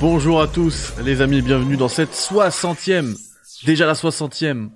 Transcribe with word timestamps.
Bonjour 0.00 0.40
à 0.40 0.48
tous 0.48 0.94
les 1.04 1.20
amis, 1.20 1.42
bienvenue 1.42 1.76
dans 1.76 1.88
cette 1.88 2.12
60e, 2.12 3.18
déjà 3.66 3.84
la 3.84 3.92
60e 3.92 4.70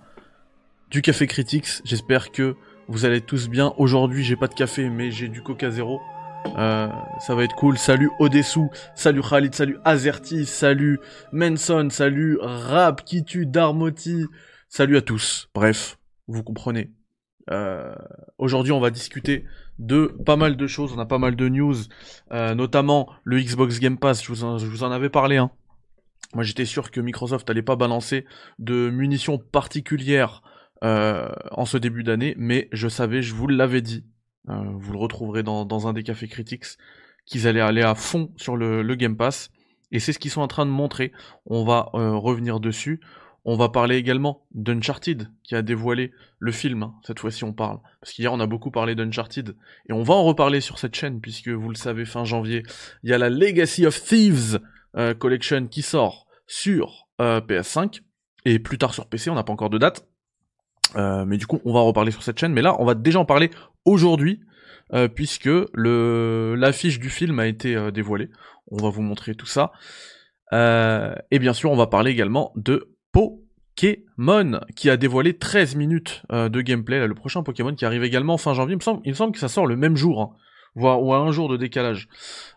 du 0.91 1.01
Café 1.01 1.27
Critics. 1.27 1.81
J'espère 1.83 2.31
que 2.31 2.57
vous 2.89 3.07
allez 3.07 3.23
tous 3.23 3.49
bien. 3.49 3.73
Aujourd'hui 3.79 4.23
j'ai 4.23 4.37
pas 4.37 4.49
de 4.49 4.55
café 4.55 4.91
mais 4.91 5.11
j'ai 5.11 5.29
du 5.29 5.43
Coca 5.43 5.71
Zéro. 5.71 6.03
Euh, 6.59 6.89
ça 7.21 7.35
va 7.35 7.43
être 7.45 7.55
cool. 7.57 7.79
Salut 7.79 8.11
Odessou, 8.19 8.69
salut 8.95 9.23
Khalid, 9.23 9.55
salut 9.55 9.79
Azerty, 9.87 10.45
salut 10.45 11.01
Manson, 11.33 11.89
salut 11.91 12.37
Rap, 12.43 13.03
Kitu, 13.07 13.47
Darmoti, 13.47 14.27
salut 14.69 14.99
à 14.99 15.01
tous. 15.01 15.49
Bref, 15.55 15.97
vous 16.29 16.43
comprenez. 16.43 16.91
Euh, 17.51 17.95
Aujourd'hui, 18.37 18.73
on 18.73 18.81
va 18.81 18.91
discuter 18.91 19.47
de 19.79 20.17
pas 20.25 20.37
mal 20.37 20.57
de 20.57 20.67
choses. 20.67 20.93
On 20.95 20.99
a 20.99 21.07
pas 21.07 21.19
mal 21.19 21.37
de 21.37 21.49
news, 21.49 21.77
euh, 22.33 22.55
notamment 22.55 23.09
le 23.25 23.41
Xbox 23.41 23.81
Game 23.81 23.99
Pass. 23.99 24.23
Je 24.23 24.33
vous 24.33 24.45
en, 24.85 24.91
avais 24.91 25.11
parlé. 25.11 25.37
Hein. 25.37 25.51
Moi, 26.35 26.45
j'étais 26.45 26.65
sûr 26.65 26.91
que 26.91 27.01
Microsoft 27.01 27.49
allait 27.51 27.63
pas 27.63 27.77
balancer 27.77 28.25
de 28.59 28.91
munitions 28.91 29.39
particulières 29.39 30.43
euh, 30.83 31.29
en 31.53 31.65
ce 31.65 31.79
début 31.79 32.03
d'année, 32.03 32.35
mais 32.37 32.69
je 32.73 32.89
savais, 32.89 33.23
je 33.23 33.35
vous 33.35 33.47
l'avais 33.47 33.83
dit. 33.83 34.05
euh, 34.49 34.55
vous 34.75 34.93
le 34.93 34.99
retrouverez 34.99 35.43
dans, 35.43 35.89
un 35.89 35.93
des 35.93 36.03
cafés 36.03 36.29
critiques 36.29 36.65
qu'ils 37.27 37.47
allaient 37.47 37.61
aller 37.61 37.83
à 37.83 37.95
fond 37.95 38.33
sur 38.37 38.57
le, 38.57 38.83
Game 38.95 39.17
Pass. 39.17 39.51
Et 39.93 40.01
c'est 40.01 40.13
ce 40.13 40.19
qu'ils 40.19 40.31
sont 40.31 40.41
en 40.41 40.49
train 40.49 40.67
de 40.67 40.71
montrer. 40.71 41.13
On 41.47 41.65
va 41.65 41.91
revenir 41.93 42.59
dessus. 42.59 43.01
On 43.47 43.57
va 43.57 43.69
parler 43.69 43.97
également 43.97 44.47
d'Uncharted, 44.55 45.29
qui 45.43 45.55
a 45.55 45.61
dévoilé 45.61 46.13
le 46.39 46.51
film, 46.51 46.83
hein. 46.83 46.95
cette 47.07 47.19
fois-ci 47.19 47.45
on 47.45 47.53
parle. 47.53 47.79
Parce 48.01 48.13
qu'hier 48.13 48.33
on 48.33 48.41
a 48.41 48.47
beaucoup 48.47 48.71
parlé 48.71 48.95
d'Uncharted, 48.95 49.55
et 49.89 49.93
on 49.93 50.03
va 50.03 50.15
en 50.15 50.25
reparler 50.25 50.63
sur 50.63 50.79
cette 50.79 50.95
chaîne, 50.95 51.21
puisque 51.21 51.49
vous 51.49 51.69
le 51.69 51.75
savez, 51.75 52.07
fin 52.07 52.25
janvier, 52.25 52.63
il 53.03 53.11
y 53.11 53.13
a 53.13 53.19
la 53.19 53.29
Legacy 53.29 53.85
of 53.87 54.03
Thieves 54.03 54.61
euh, 54.97 55.13
Collection 55.13 55.67
qui 55.67 55.83
sort 55.83 56.27
sur 56.47 57.07
euh, 57.21 57.43
PS5, 57.43 58.01
et 58.47 58.59
plus 58.59 58.79
tard 58.79 58.95
sur 58.95 59.07
PC, 59.07 59.29
on 59.29 59.35
n'a 59.35 59.45
pas 59.45 59.53
encore 59.53 59.71
de 59.71 59.79
date. 59.79 60.09
Euh, 60.97 61.27
mais 61.27 61.37
du 61.37 61.47
coup, 61.47 61.61
on 61.67 61.75
va 61.75 61.81
en 61.81 61.87
reparler 61.87 62.13
sur 62.13 62.23
cette 62.23 62.39
chaîne, 62.39 62.53
mais 62.53 62.63
là, 62.63 62.77
on 62.79 62.87
va 62.87 62.95
déjà 62.95 63.19
en 63.19 63.25
parler 63.25 63.51
aujourd'hui, 63.85 64.41
puisque 65.15 65.49
le 65.73 66.55
l'affiche 66.57 67.01
du 67.01 67.11
film 67.11 67.41
a 67.41 67.47
été 67.47 67.91
dévoilée. 67.91 68.31
On 68.71 68.77
va 68.77 68.91
vous 68.91 69.03
montrer 69.03 69.35
tout 69.35 69.47
ça. 69.47 69.73
Et 70.53 71.39
bien 71.41 71.53
sûr, 71.53 71.73
on 71.73 71.77
va 71.77 71.89
parler 71.89 72.13
également 72.13 72.53
de 72.55 72.94
Pokémon, 73.15 74.61
qui 74.75 74.91
a 74.91 74.97
dévoilé 74.97 75.39
13 75.39 75.77
minutes 75.77 76.23
euh, 76.33 76.49
de 76.49 76.61
gameplay. 76.61 76.99
Là, 76.99 77.07
le 77.07 77.15
prochain 77.15 77.43
Pokémon 77.43 77.75
qui 77.75 77.85
arrive 77.85 78.05
également 78.05 78.37
fin 78.37 78.53
janvier. 78.55 78.75
Il 78.75 78.79
me 78.79 78.83
semble, 78.83 79.01
il 79.05 79.11
me 79.11 79.15
semble 79.15 79.33
que 79.33 79.39
ça 79.39 79.49
sort 79.49 79.67
le 79.67 79.77
même 79.77 79.97
jour, 79.97 80.21
hein, 80.21 80.31
voire 80.75 81.03
ou 81.03 81.15
à 81.15 81.19
un 81.19 81.31
jour 81.31 81.49
de 81.49 81.57
décalage 81.57 82.09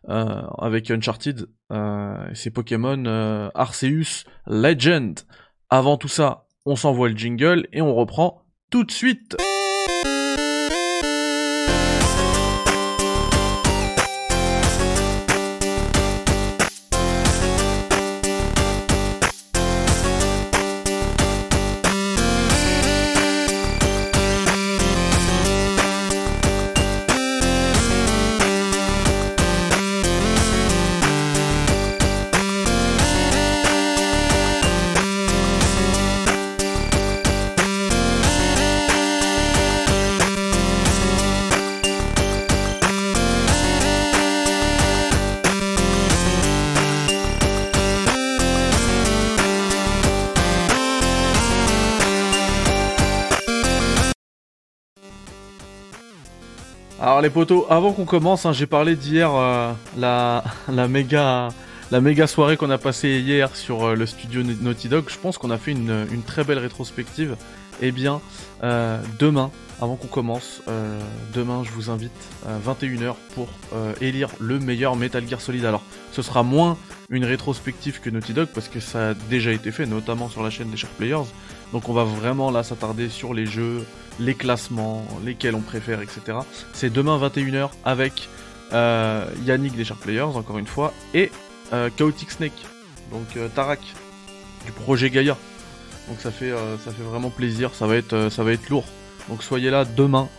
euh, 0.09 0.41
avec 0.57 0.89
Uncharted. 0.89 1.47
Euh, 1.71 2.27
C'est 2.33 2.51
Pokémon 2.51 3.05
euh, 3.05 3.49
Arceus 3.53 4.25
Legend. 4.47 5.19
Avant 5.69 5.97
tout 5.97 6.07
ça, 6.07 6.47
on 6.65 6.75
s'envoie 6.75 7.09
le 7.09 7.15
jingle 7.15 7.67
et 7.71 7.81
on 7.81 7.93
reprend 7.93 8.41
tout 8.71 8.83
de 8.83 8.91
suite. 8.91 9.37
Alors 57.17 57.23
les 57.23 57.31
potos, 57.31 57.65
avant 57.71 57.93
qu'on 57.93 58.05
commence, 58.05 58.45
hein, 58.45 58.53
j'ai 58.53 58.67
parlé 58.67 58.95
d'hier 58.95 59.33
euh, 59.33 59.73
la, 59.97 60.43
la 60.71 60.87
méga 60.87 61.47
la 61.89 61.99
méga 61.99 62.27
soirée 62.27 62.57
qu'on 62.57 62.69
a 62.69 62.77
passée 62.77 63.21
hier 63.21 63.55
sur 63.55 63.85
euh, 63.85 63.95
le 63.95 64.05
studio 64.05 64.43
Naughty 64.43 64.87
Dog. 64.87 65.05
Je 65.07 65.17
pense 65.17 65.39
qu'on 65.39 65.49
a 65.49 65.57
fait 65.57 65.71
une, 65.71 66.05
très 66.27 66.43
belle 66.43 66.59
rétrospective. 66.59 67.35
Eh 67.81 67.91
bien, 67.91 68.21
euh, 68.63 69.01
demain, 69.17 69.49
avant 69.81 69.95
qu'on 69.95 70.05
commence, 70.05 70.61
demain 71.33 71.63
je 71.63 71.71
vous 71.71 71.89
invite 71.89 72.11
à 72.47 72.59
21h 72.59 73.15
pour 73.33 73.47
élire 73.99 74.29
le 74.39 74.59
meilleur 74.59 74.95
Metal 74.95 75.27
Gear 75.27 75.41
Solid. 75.41 75.65
Alors, 75.65 75.81
ce 76.11 76.21
sera 76.21 76.43
moins 76.43 76.77
une 77.09 77.25
rétrospective 77.25 78.01
que 78.01 78.09
Naughty 78.09 78.33
Dog 78.33 78.49
parce 78.53 78.67
que 78.67 78.79
ça 78.79 79.09
a 79.09 79.13
déjà 79.13 79.51
été 79.51 79.71
fait, 79.71 79.85
notamment 79.85 80.29
sur 80.29 80.43
la 80.43 80.49
chaîne 80.49 80.69
des 80.69 80.77
Shark 80.77 80.93
Players. 80.93 81.25
Donc 81.71 81.89
on 81.89 81.93
va 81.93 82.03
vraiment 82.03 82.51
là 82.51 82.63
s'attarder 82.63 83.09
sur 83.09 83.33
les 83.33 83.45
jeux, 83.45 83.85
les 84.19 84.35
classements, 84.35 85.05
lesquels 85.23 85.55
on 85.55 85.61
préfère, 85.61 86.01
etc. 86.01 86.39
C'est 86.73 86.91
demain 86.91 87.17
21h 87.17 87.69
avec 87.85 88.27
euh, 88.73 89.25
Yannick 89.45 89.75
des 89.75 89.85
Shark 89.85 90.01
Players, 90.01 90.21
encore 90.35 90.57
une 90.57 90.67
fois, 90.67 90.93
et 91.13 91.31
euh, 91.73 91.89
Chaotic 91.95 92.31
Snake, 92.31 92.65
donc 93.11 93.37
euh, 93.37 93.47
Tarak, 93.49 93.79
du 94.65 94.71
projet 94.71 95.09
Gaia. 95.09 95.37
Donc 96.09 96.19
ça 96.21 96.31
fait, 96.31 96.51
ça 96.85 96.91
fait 96.91 97.03
vraiment 97.03 97.29
plaisir, 97.29 97.75
ça 97.75 97.85
va, 97.85 97.97
être, 97.97 98.29
ça 98.29 98.41
va 98.41 98.53
être 98.53 98.69
lourd. 98.69 98.85
Donc 99.27 99.43
soyez 99.43 99.69
là 99.69 99.83
demain, 99.83 100.29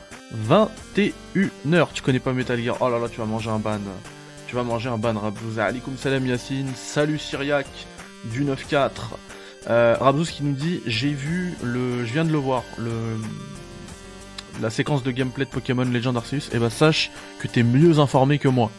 21h. 0.48 1.88
Tu 1.92 2.02
connais 2.02 2.20
pas 2.20 2.32
Metal 2.32 2.58
Gear? 2.58 2.78
Oh 2.80 2.88
là 2.88 2.98
là, 2.98 3.08
tu 3.10 3.18
vas 3.18 3.26
manger 3.26 3.50
un 3.50 3.58
ban. 3.58 3.78
Tu 4.48 4.54
vas 4.54 4.62
manger 4.62 4.88
un 4.88 4.96
ban, 4.96 5.12
Rabzouz. 5.12 5.58
Alikum 5.58 5.98
salam 5.98 6.26
Yacine. 6.26 6.72
Salut 6.74 7.18
Syriac 7.18 7.66
du 8.24 8.46
9-4. 8.46 8.88
Euh, 9.68 10.22
qui 10.24 10.42
nous 10.42 10.54
dit 10.54 10.80
J'ai 10.86 11.12
vu 11.12 11.52
le. 11.62 12.06
Je 12.06 12.12
viens 12.14 12.24
de 12.24 12.32
le 12.32 12.38
voir, 12.38 12.64
le. 12.78 12.90
La 14.62 14.70
séquence 14.70 15.02
de 15.02 15.10
gameplay 15.10 15.44
de 15.44 15.50
Pokémon 15.50 15.84
Legend 15.84 16.16
Arceus. 16.16 16.48
Et 16.54 16.58
bah 16.58 16.70
sache 16.70 17.10
que 17.40 17.46
t'es 17.46 17.62
mieux 17.62 17.98
informé 17.98 18.38
que 18.38 18.48
moi. 18.48 18.70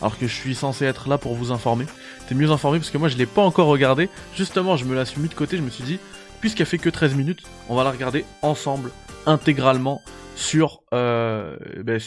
Alors 0.00 0.16
que 0.16 0.28
je 0.28 0.32
suis 0.32 0.54
censé 0.54 0.84
être 0.84 1.08
là 1.08 1.18
pour 1.18 1.34
vous 1.34 1.50
informer. 1.50 1.86
T'es 2.28 2.36
mieux 2.36 2.52
informé 2.52 2.78
parce 2.78 2.90
que 2.90 2.98
moi 2.98 3.08
je 3.08 3.16
l'ai 3.16 3.26
pas 3.26 3.42
encore 3.42 3.66
regardé. 3.66 4.08
Justement, 4.36 4.76
je 4.76 4.84
me 4.84 4.94
la 4.94 5.04
suis 5.04 5.20
mis 5.20 5.28
de 5.28 5.34
côté. 5.34 5.56
Je 5.56 5.62
me 5.62 5.70
suis 5.70 5.82
dit, 5.82 5.98
puisqu'elle 6.40 6.66
fait 6.66 6.78
que 6.78 6.88
13 6.88 7.16
minutes, 7.16 7.42
on 7.68 7.74
va 7.74 7.82
la 7.82 7.90
regarder 7.90 8.24
ensemble, 8.42 8.92
intégralement, 9.26 10.00
sur, 10.36 10.82
euh, 10.92 11.56
ben, 11.82 11.98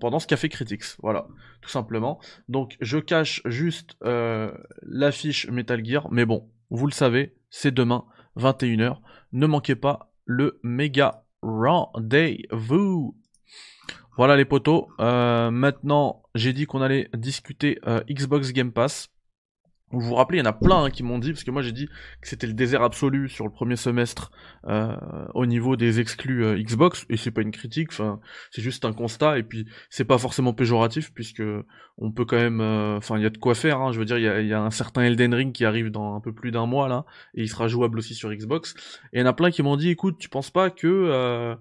pendant, 0.00 0.18
ce 0.18 0.26
café 0.26 0.48
critiques. 0.48 0.84
Voilà, 1.02 1.26
tout 1.60 1.68
simplement. 1.68 2.20
Donc 2.48 2.76
je 2.80 2.98
cache 2.98 3.42
juste 3.44 3.96
euh, 4.04 4.52
l'affiche 4.82 5.48
Metal 5.48 5.84
Gear, 5.84 6.08
mais 6.10 6.24
bon, 6.24 6.48
vous 6.70 6.86
le 6.86 6.92
savez, 6.92 7.34
c'est 7.50 7.74
demain, 7.74 8.04
21h. 8.38 8.98
Ne 9.32 9.46
manquez 9.46 9.74
pas 9.74 10.12
le 10.24 10.60
méga 10.62 11.24
rendez-vous. 11.42 13.16
Voilà 14.16 14.36
les 14.36 14.44
potos. 14.44 14.86
Euh, 15.00 15.50
maintenant, 15.50 16.22
j'ai 16.34 16.52
dit 16.52 16.66
qu'on 16.66 16.82
allait 16.82 17.08
discuter 17.14 17.80
Xbox 18.08 18.52
Game 18.52 18.72
Pass. 18.72 19.11
Vous 19.92 20.00
vous 20.00 20.14
rappelez, 20.14 20.38
il 20.38 20.40
y 20.40 20.46
en 20.46 20.50
a 20.50 20.54
plein 20.54 20.84
hein, 20.84 20.90
qui 20.90 21.02
m'ont 21.02 21.18
dit, 21.18 21.32
parce 21.32 21.44
que 21.44 21.50
moi 21.50 21.60
j'ai 21.62 21.72
dit 21.72 21.86
que 22.20 22.28
c'était 22.28 22.46
le 22.46 22.54
désert 22.54 22.82
absolu 22.82 23.28
sur 23.28 23.44
le 23.44 23.50
premier 23.50 23.76
semestre 23.76 24.30
euh, 24.66 24.96
au 25.34 25.44
niveau 25.44 25.76
des 25.76 26.00
exclus 26.00 26.44
euh, 26.44 26.56
Xbox, 26.56 27.04
et 27.10 27.16
c'est 27.16 27.30
pas 27.30 27.42
une 27.42 27.50
critique, 27.50 27.90
c'est 27.92 28.62
juste 28.62 28.84
un 28.84 28.92
constat, 28.92 29.38
et 29.38 29.42
puis 29.42 29.66
c'est 29.90 30.04
pas 30.04 30.18
forcément 30.18 30.54
péjoratif, 30.54 31.12
puisque 31.12 31.42
on 31.98 32.10
peut 32.10 32.24
quand 32.24 32.36
même, 32.36 32.60
euh, 32.60 32.96
enfin 32.96 33.18
il 33.18 33.22
y 33.22 33.26
a 33.26 33.30
de 33.30 33.38
quoi 33.38 33.54
faire, 33.54 33.80
hein, 33.80 33.92
je 33.92 33.98
veux 33.98 34.06
dire, 34.06 34.18
il 34.18 34.24
y 34.24 34.28
a, 34.28 34.40
y 34.40 34.54
a 34.54 34.62
un 34.62 34.70
certain 34.70 35.02
Elden 35.02 35.34
Ring 35.34 35.52
qui 35.52 35.64
arrive 35.64 35.90
dans 35.90 36.16
un 36.16 36.20
peu 36.20 36.32
plus 36.32 36.50
d'un 36.50 36.66
mois 36.66 36.88
là, 36.88 37.04
et 37.34 37.42
il 37.42 37.48
sera 37.48 37.68
jouable 37.68 37.98
aussi 37.98 38.14
sur 38.14 38.32
Xbox, 38.32 38.74
et 39.12 39.18
il 39.18 39.20
y 39.20 39.22
en 39.22 39.26
a 39.26 39.34
plein 39.34 39.50
qui 39.50 39.62
m'ont 39.62 39.76
dit, 39.76 39.90
écoute, 39.90 40.16
tu 40.18 40.28
penses 40.28 40.50
pas 40.50 40.70
que... 40.70 41.56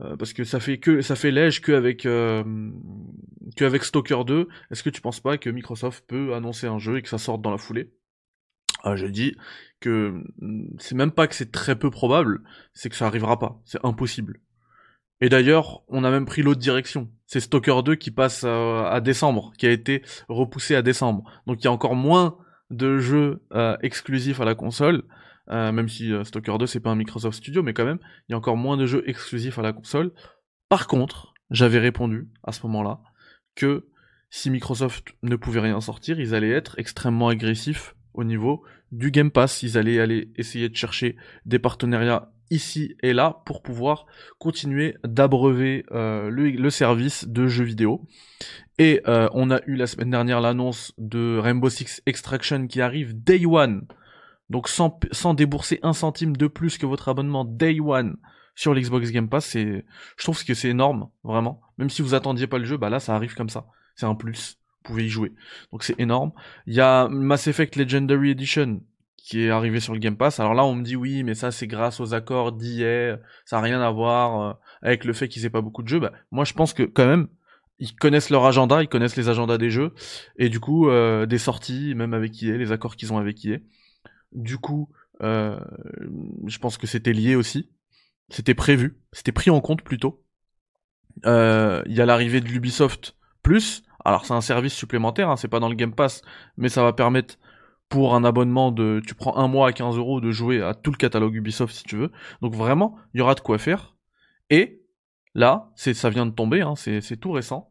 euh, 0.00 0.16
parce 0.16 0.32
que 0.32 0.44
ça 0.44 0.60
fait 0.60 0.78
que 0.78 1.00
ça 1.00 1.16
fait 1.16 1.30
lège 1.30 1.60
que 1.60 1.72
avec 1.72 2.06
euh, 2.06 2.44
que 3.56 3.64
avec 3.64 3.84
Stalker 3.84 4.24
2. 4.26 4.48
Est-ce 4.70 4.82
que 4.82 4.90
tu 4.90 5.00
penses 5.00 5.20
pas 5.20 5.38
que 5.38 5.50
Microsoft 5.50 6.04
peut 6.06 6.34
annoncer 6.34 6.66
un 6.66 6.78
jeu 6.78 6.98
et 6.98 7.02
que 7.02 7.08
ça 7.08 7.18
sorte 7.18 7.42
dans 7.42 7.50
la 7.50 7.58
foulée? 7.58 7.92
Ah, 8.82 8.96
J'ai 8.96 9.10
dit 9.10 9.36
que 9.80 10.22
mm, 10.38 10.76
c'est 10.78 10.94
même 10.94 11.12
pas 11.12 11.26
que 11.26 11.34
c'est 11.34 11.50
très 11.50 11.78
peu 11.78 11.90
probable, 11.90 12.42
c'est 12.74 12.90
que 12.90 12.96
ça 12.96 13.06
arrivera 13.06 13.38
pas, 13.38 13.60
c'est 13.64 13.84
impossible. 13.84 14.40
Et 15.20 15.28
d'ailleurs, 15.28 15.82
on 15.88 16.04
a 16.04 16.10
même 16.10 16.26
pris 16.26 16.42
l'autre 16.42 16.60
direction. 16.60 17.10
C'est 17.26 17.40
Stalker 17.40 17.82
2 17.84 17.94
qui 17.94 18.10
passe 18.10 18.42
euh, 18.44 18.84
à 18.84 19.00
décembre, 19.00 19.52
qui 19.56 19.66
a 19.66 19.70
été 19.70 20.02
repoussé 20.28 20.74
à 20.74 20.82
décembre. 20.82 21.24
Donc 21.46 21.62
il 21.62 21.64
y 21.64 21.68
a 21.68 21.72
encore 21.72 21.94
moins 21.94 22.36
de 22.70 22.98
jeux 22.98 23.42
euh, 23.52 23.76
exclusifs 23.82 24.40
à 24.40 24.44
la 24.44 24.54
console. 24.54 25.04
Euh, 25.50 25.70
même 25.72 25.88
si 25.88 26.12
euh, 26.12 26.24
Stalker 26.24 26.56
2 26.58 26.66
c'est 26.66 26.80
pas 26.80 26.90
un 26.90 26.96
Microsoft 26.96 27.38
Studio, 27.38 27.62
mais 27.62 27.72
quand 27.72 27.84
même, 27.84 28.00
il 28.28 28.32
y 28.32 28.34
a 28.34 28.38
encore 28.38 28.56
moins 28.56 28.76
de 28.76 28.86
jeux 28.86 29.02
exclusifs 29.08 29.58
à 29.58 29.62
la 29.62 29.72
console. 29.72 30.12
Par 30.68 30.86
contre, 30.86 31.34
j'avais 31.50 31.78
répondu 31.78 32.28
à 32.42 32.52
ce 32.52 32.62
moment-là 32.66 33.00
que 33.54 33.86
si 34.30 34.50
Microsoft 34.50 35.14
ne 35.22 35.36
pouvait 35.36 35.60
rien 35.60 35.80
sortir, 35.80 36.18
ils 36.18 36.34
allaient 36.34 36.50
être 36.50 36.78
extrêmement 36.78 37.28
agressifs 37.28 37.94
au 38.12 38.24
niveau 38.24 38.64
du 38.90 39.10
Game 39.12 39.30
Pass. 39.30 39.62
Ils 39.62 39.78
allaient 39.78 40.00
aller 40.00 40.32
essayer 40.36 40.68
de 40.68 40.74
chercher 40.74 41.16
des 41.44 41.60
partenariats 41.60 42.32
ici 42.50 42.96
et 43.02 43.12
là 43.12 43.42
pour 43.44 43.62
pouvoir 43.62 44.06
continuer 44.38 44.96
d'abreuver 45.04 45.84
euh, 45.90 46.28
le, 46.28 46.70
service 46.70 47.28
de 47.28 47.46
jeux 47.46 47.64
vidéo. 47.64 48.04
Et 48.78 49.00
on 49.06 49.50
a 49.50 49.60
eu 49.66 49.76
la 49.76 49.86
semaine 49.86 50.10
dernière 50.10 50.40
l'annonce 50.40 50.92
de 50.98 51.38
Rainbow 51.38 51.70
Six 51.70 52.02
Extraction 52.04 52.66
qui 52.66 52.82
arrive 52.82 53.14
Day 53.14 53.46
One. 53.46 53.86
Donc 54.50 54.68
sans, 54.68 54.98
sans 55.12 55.34
débourser 55.34 55.80
un 55.82 55.92
centime 55.92 56.36
de 56.36 56.46
plus 56.46 56.78
que 56.78 56.86
votre 56.86 57.08
abonnement 57.08 57.44
Day 57.44 57.80
One 57.80 58.16
sur 58.54 58.74
l'Xbox 58.74 59.10
Game 59.10 59.28
Pass, 59.28 59.46
c'est, 59.46 59.84
je 60.16 60.22
trouve 60.22 60.42
que 60.44 60.54
c'est 60.54 60.68
énorme, 60.68 61.08
vraiment. 61.24 61.60
Même 61.78 61.90
si 61.90 62.02
vous 62.02 62.14
attendiez 62.14 62.46
pas 62.46 62.58
le 62.58 62.64
jeu, 62.64 62.76
bah 62.76 62.88
là 62.88 63.00
ça 63.00 63.14
arrive 63.14 63.34
comme 63.34 63.50
ça. 63.50 63.66
C'est 63.96 64.06
un 64.06 64.14
plus. 64.14 64.58
Vous 64.82 64.92
pouvez 64.92 65.06
y 65.06 65.08
jouer. 65.08 65.32
Donc 65.72 65.82
c'est 65.82 65.98
énorme. 65.98 66.32
Il 66.66 66.74
y 66.74 66.80
a 66.80 67.08
Mass 67.08 67.48
Effect 67.48 67.76
Legendary 67.76 68.30
Edition 68.30 68.80
qui 69.26 69.42
est 69.42 69.50
arrivé 69.50 69.80
sur 69.80 69.92
le 69.92 69.98
Game 69.98 70.16
Pass. 70.16 70.38
Alors 70.38 70.54
là, 70.54 70.64
on 70.64 70.76
me 70.76 70.84
dit 70.84 70.94
oui, 70.94 71.24
mais 71.24 71.34
ça 71.34 71.50
c'est 71.50 71.66
grâce 71.66 71.98
aux 71.98 72.14
accords 72.14 72.52
d'IA, 72.52 73.18
ça 73.44 73.56
n'a 73.56 73.62
rien 73.62 73.80
à 73.80 73.90
voir 73.90 74.40
euh, 74.40 74.52
avec 74.82 75.04
le 75.04 75.12
fait 75.12 75.26
qu'ils 75.26 75.44
aient 75.44 75.50
pas 75.50 75.62
beaucoup 75.62 75.82
de 75.82 75.88
jeux. 75.88 75.98
Bah, 75.98 76.12
moi, 76.30 76.44
je 76.44 76.52
pense 76.52 76.72
que 76.72 76.84
quand 76.84 77.06
même, 77.06 77.26
ils 77.80 77.92
connaissent 77.92 78.30
leur 78.30 78.46
agenda, 78.46 78.82
ils 78.84 78.88
connaissent 78.88 79.16
les 79.16 79.28
agendas 79.28 79.58
des 79.58 79.68
jeux, 79.68 79.92
et 80.38 80.48
du 80.48 80.60
coup, 80.60 80.88
euh, 80.88 81.26
des 81.26 81.38
sorties, 81.38 81.96
même 81.96 82.14
avec 82.14 82.40
EA, 82.40 82.56
les 82.56 82.70
accords 82.70 82.94
qu'ils 82.94 83.12
ont 83.12 83.18
avec 83.18 83.44
EA. 83.44 83.58
Du 84.32 84.58
coup, 84.58 84.90
euh, 85.22 85.58
je 86.46 86.58
pense 86.58 86.78
que 86.78 86.86
c'était 86.86 87.12
lié 87.12 87.36
aussi. 87.36 87.70
C'était 88.28 88.54
prévu, 88.54 89.00
c'était 89.12 89.32
pris 89.32 89.50
en 89.50 89.60
compte 89.60 89.82
plutôt. 89.82 90.24
Il 91.24 91.92
y 91.92 92.00
a 92.00 92.06
l'arrivée 92.06 92.40
de 92.40 92.48
l'Ubisoft 92.48 93.16
Plus. 93.42 93.82
Alors 94.04 94.24
c'est 94.24 94.34
un 94.34 94.40
service 94.40 94.74
supplémentaire, 94.74 95.30
hein, 95.30 95.36
c'est 95.36 95.48
pas 95.48 95.60
dans 95.60 95.68
le 95.68 95.74
Game 95.74 95.94
Pass, 95.94 96.22
mais 96.56 96.68
ça 96.68 96.82
va 96.82 96.92
permettre 96.92 97.38
pour 97.88 98.14
un 98.14 98.24
abonnement 98.24 98.72
de, 98.72 99.00
tu 99.06 99.14
prends 99.14 99.36
un 99.36 99.48
mois 99.48 99.68
à 99.68 99.72
15 99.72 99.96
euros 99.96 100.20
de 100.20 100.30
jouer 100.30 100.62
à 100.62 100.74
tout 100.74 100.90
le 100.90 100.96
catalogue 100.96 101.34
Ubisoft 101.34 101.74
si 101.74 101.84
tu 101.84 101.96
veux. 101.96 102.12
Donc 102.42 102.54
vraiment, 102.54 102.96
il 103.14 103.18
y 103.18 103.20
aura 103.20 103.34
de 103.34 103.40
quoi 103.40 103.58
faire. 103.58 103.96
Et 104.50 104.82
là, 105.34 105.70
c'est, 105.76 105.94
ça 105.94 106.10
vient 106.10 106.26
de 106.26 106.30
tomber, 106.30 106.62
hein, 106.62 106.74
c'est, 106.76 107.16
tout 107.20 107.32
récent. 107.32 107.70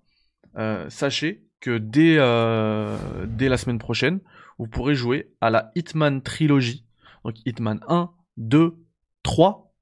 Euh, 0.58 0.90
sachez 0.90 1.45
que 1.66 1.80
dès, 1.80 2.18
euh, 2.20 2.96
dès 3.26 3.50
la 3.50 3.58
semaine 3.58 3.80
prochaine, 3.80 4.20
vous 4.60 4.68
pourrez 4.68 4.94
jouer 4.94 5.32
à 5.42 5.50
la 5.50 5.72
Hitman 5.74 6.22
Trilogy. 6.22 6.86
Donc 7.24 7.38
Hitman 7.44 7.80
1, 7.88 8.12
2, 8.38 8.76
3 9.24 9.74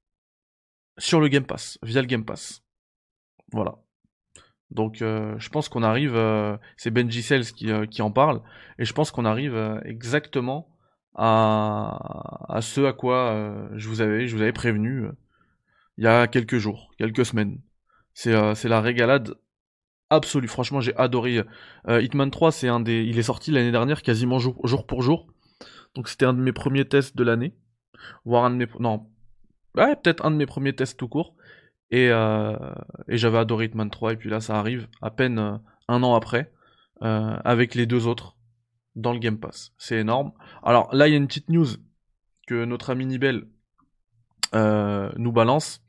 sur 0.96 1.20
le 1.20 1.28
Game 1.28 1.44
Pass, 1.44 1.78
via 1.82 2.00
le 2.00 2.06
Game 2.06 2.24
Pass. 2.24 2.62
Voilà. 3.52 3.76
Donc 4.70 5.02
euh, 5.02 5.38
je 5.38 5.50
pense 5.50 5.68
qu'on 5.68 5.82
arrive, 5.82 6.16
euh, 6.16 6.56
c'est 6.78 6.90
Benji 6.90 7.22
Sales 7.22 7.44
qui, 7.44 7.70
qui, 7.90 8.00
en 8.00 8.10
parle, 8.10 8.40
et 8.78 8.86
je 8.86 8.94
pense 8.94 9.10
qu'on 9.10 9.26
arrive 9.26 9.82
exactement 9.84 10.74
à, 11.14 12.46
à, 12.48 12.62
ce 12.62 12.80
à 12.80 12.94
quoi 12.94 13.68
je 13.74 13.88
vous 13.90 14.00
avais, 14.00 14.26
je 14.26 14.34
vous 14.34 14.40
avais 14.40 14.54
prévenu 14.54 15.08
il 15.98 16.04
y 16.04 16.06
a 16.06 16.28
quelques 16.28 16.56
jours, 16.56 16.94
quelques 16.96 17.26
semaines. 17.26 17.60
C'est 18.14 18.32
la 18.32 18.80
régalade 18.80 19.34
absolue. 20.14 20.48
Franchement, 20.48 20.80
j'ai 20.80 20.96
adoré. 20.96 21.42
Hitman 21.88 22.30
3, 22.30 22.52
c'est 22.52 22.68
un 22.68 22.80
des, 22.80 23.04
il 23.04 23.18
est 23.18 23.24
sorti 23.24 23.50
l'année 23.50 23.72
dernière 23.72 24.02
quasiment 24.02 24.38
jour, 24.38 24.86
pour 24.86 25.02
jour. 25.02 25.26
Donc 25.94 26.08
c'était 26.08 26.26
un 26.26 26.34
de 26.34 26.40
mes 26.40 26.52
premiers 26.52 26.86
tests 26.86 27.16
de 27.16 27.22
l'année, 27.22 27.54
voire 28.24 28.44
un 28.44 28.50
de 28.50 28.56
mes, 28.56 28.66
non, 28.80 29.06
ouais, 29.76 29.96
peut-être 29.96 30.24
un 30.24 30.30
de 30.30 30.36
mes 30.36 30.46
premiers 30.46 30.74
tests 30.74 30.98
tout 30.98 31.08
court. 31.08 31.36
Euh, 31.92 32.56
et, 33.08 33.16
j'avais 33.16 33.38
adoré 33.38 33.66
Hitman 33.66 33.90
3, 33.90 34.14
et 34.14 34.16
puis 34.16 34.28
là 34.30 34.40
ça 34.40 34.58
arrive 34.58 34.88
à 35.00 35.10
peine 35.10 35.38
euh, 35.38 35.56
un 35.86 36.02
an 36.02 36.14
après, 36.14 36.52
euh, 37.02 37.36
avec 37.44 37.74
les 37.74 37.86
deux 37.86 38.06
autres 38.06 38.36
dans 38.96 39.12
le 39.12 39.18
Game 39.18 39.38
Pass. 39.38 39.72
C'est 39.78 39.98
énorme. 39.98 40.32
Alors 40.62 40.92
là 40.94 41.06
il 41.08 41.12
y 41.12 41.14
a 41.14 41.16
une 41.16 41.28
petite 41.28 41.48
news 41.48 41.66
que 42.46 42.64
notre 42.64 42.90
ami 42.90 43.06
Nibel 43.06 43.46
nous 44.54 45.32
balance, 45.32 45.84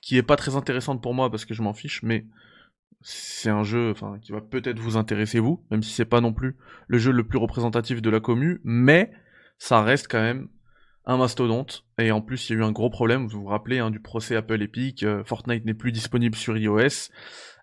qui 0.00 0.16
est 0.16 0.24
pas 0.24 0.34
très 0.34 0.56
intéressante 0.56 1.00
pour 1.00 1.14
moi 1.14 1.30
parce 1.30 1.44
que 1.44 1.54
je 1.54 1.62
m'en 1.62 1.72
fiche, 1.72 2.02
mais 2.02 2.26
c'est 3.02 3.50
un 3.50 3.62
jeu 3.62 3.94
qui 4.22 4.32
va 4.32 4.40
peut-être 4.40 4.78
vous 4.78 4.96
intéresser 4.96 5.38
vous, 5.38 5.64
même 5.70 5.82
si 5.82 5.92
c'est 5.92 6.04
pas 6.04 6.20
non 6.20 6.32
plus 6.32 6.56
le 6.86 6.98
jeu 6.98 7.12
le 7.12 7.24
plus 7.24 7.38
représentatif 7.38 8.00
de 8.00 8.10
la 8.10 8.20
commu, 8.20 8.60
mais 8.64 9.12
ça 9.58 9.82
reste 9.82 10.08
quand 10.10 10.20
même 10.20 10.48
un 11.04 11.16
mastodonte. 11.16 11.84
Et 11.98 12.12
en 12.12 12.20
plus, 12.20 12.48
il 12.48 12.52
y 12.52 12.56
a 12.56 12.58
eu 12.60 12.64
un 12.64 12.72
gros 12.72 12.90
problème, 12.90 13.26
vous 13.26 13.42
vous 13.42 13.48
rappelez, 13.48 13.78
hein, 13.78 13.90
du 13.90 14.00
procès 14.00 14.36
Apple 14.36 14.62
Epic. 14.62 15.02
Euh, 15.02 15.24
Fortnite 15.24 15.64
n'est 15.64 15.74
plus 15.74 15.92
disponible 15.92 16.36
sur 16.36 16.56
iOS. 16.56 17.10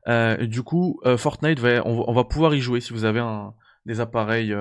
Euh, 0.07 0.45
du 0.45 0.63
coup, 0.63 0.99
euh, 1.05 1.17
Fortnite, 1.17 1.59
va, 1.59 1.85
on, 1.85 2.13
va 2.13 2.23
pouvoir 2.23 2.53
y 2.55 2.61
jouer 2.61 2.81
si 2.81 2.93
vous 2.93 3.05
avez 3.05 3.19
un, 3.19 3.53
des 3.85 3.99
appareils 3.99 4.55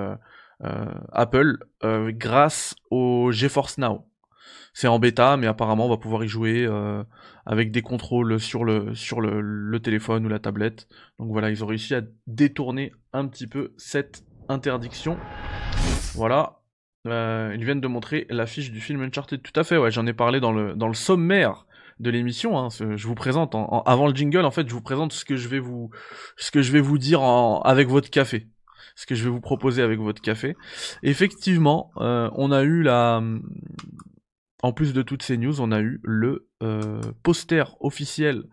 Apple 1.12 1.58
grâce 1.82 2.74
au 2.90 3.30
GeForce 3.30 3.78
Now. 3.78 4.07
C'est 4.74 4.88
en 4.88 4.98
bêta, 4.98 5.36
mais 5.36 5.46
apparemment, 5.46 5.86
on 5.86 5.90
va 5.90 5.96
pouvoir 5.96 6.24
y 6.24 6.28
jouer 6.28 6.68
avec 7.46 7.72
des 7.72 7.82
contrôles 7.82 8.38
sur 8.38 8.64
le 8.64 9.76
téléphone 9.78 10.26
ou 10.26 10.28
la 10.28 10.38
tablette. 10.38 10.88
Donc 11.18 11.32
voilà, 11.32 11.50
ils 11.50 11.64
ont 11.64 11.66
réussi 11.66 11.94
à 11.94 12.02
détourner 12.26 12.92
un 13.12 13.26
petit 13.26 13.46
peu 13.46 13.72
cette 13.76 14.24
interdiction. 14.48 15.18
Voilà, 16.14 16.58
euh, 17.06 17.54
ils 17.54 17.64
viennent 17.64 17.80
de 17.80 17.88
montrer 17.88 18.26
l'affiche 18.28 18.70
du 18.70 18.80
film 18.80 19.02
Uncharted. 19.02 19.42
Tout 19.42 19.58
à 19.58 19.64
fait, 19.64 19.76
ouais, 19.76 19.90
j'en 19.90 20.06
ai 20.06 20.12
parlé 20.12 20.40
dans 20.40 20.52
le, 20.52 20.94
sommaire 20.94 21.66
de 22.00 22.10
l'émission. 22.10 22.58
Hein. 22.58 22.68
Je 22.70 23.06
vous 23.06 23.14
présente, 23.14 23.54
en, 23.54 23.82
avant 23.82 24.06
le 24.06 24.14
jingle, 24.14 24.44
en 24.44 24.50
fait, 24.50 24.68
je 24.68 24.74
vous 24.74 24.82
présente 24.82 25.12
ce 25.12 25.24
que 25.24 25.36
je 25.36 25.48
vais 25.48 25.60
vous, 25.60 26.98
dire 26.98 27.22
avec 27.22 27.88
votre 27.88 28.10
café. 28.10 28.48
Ce 28.94 29.06
que 29.06 29.14
je 29.14 29.24
vais 29.24 29.30
vous 29.30 29.40
proposer 29.40 29.82
avec 29.82 30.00
votre 30.00 30.20
café. 30.20 30.56
Effectivement, 31.02 31.92
euh, 31.98 32.30
on 32.34 32.50
a 32.50 32.62
eu 32.62 32.82
la... 32.82 33.22
En 34.62 34.72
plus 34.72 34.92
de 34.92 35.02
toutes 35.02 35.22
ces 35.22 35.36
news, 35.36 35.60
on 35.60 35.70
a 35.70 35.80
eu 35.80 36.00
le 36.02 36.48
euh, 36.62 37.00
poster 37.22 37.76
officiel 37.80 38.44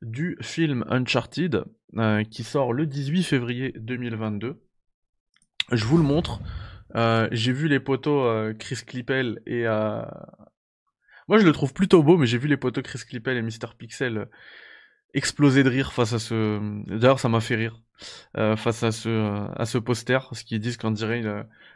du 0.00 0.36
film 0.40 0.84
Uncharted 0.88 1.64
qui 2.30 2.42
sort 2.42 2.72
le 2.72 2.86
18 2.86 3.22
février 3.22 3.74
2022. 3.76 4.62
Je 5.70 5.84
vous 5.84 5.98
le 5.98 6.02
montre. 6.02 6.40
Euh, 6.94 7.28
j'ai 7.32 7.52
vu 7.52 7.68
les 7.68 7.80
poteaux 7.80 8.24
euh, 8.24 8.52
Chris 8.52 8.80
Clippel 8.86 9.40
et 9.46 9.66
euh... 9.66 10.02
moi 11.26 11.38
je 11.38 11.44
le 11.44 11.52
trouve 11.52 11.72
plutôt 11.72 12.02
beau, 12.02 12.18
mais 12.18 12.26
j'ai 12.26 12.38
vu 12.38 12.48
les 12.48 12.58
poteaux 12.58 12.82
Chris 12.82 13.00
Clippel 13.08 13.36
et 13.36 13.42
Mr 13.42 13.74
Pixel 13.78 14.18
euh, 14.18 14.24
exploser 15.14 15.62
de 15.62 15.70
rire 15.70 15.92
face 15.92 16.12
à 16.12 16.18
ce. 16.18 16.58
D'ailleurs, 16.86 17.20
ça 17.20 17.28
m'a 17.28 17.40
fait 17.40 17.56
rire 17.56 17.80
face 18.34 18.82
à 18.82 18.90
ce 18.90 19.46
à 19.54 19.64
ce 19.64 19.78
poster, 19.78 20.18
parce 20.28 20.42
qu'ils 20.42 20.58
disent 20.58 20.76
qu'on 20.76 20.90
dirait 20.90 21.22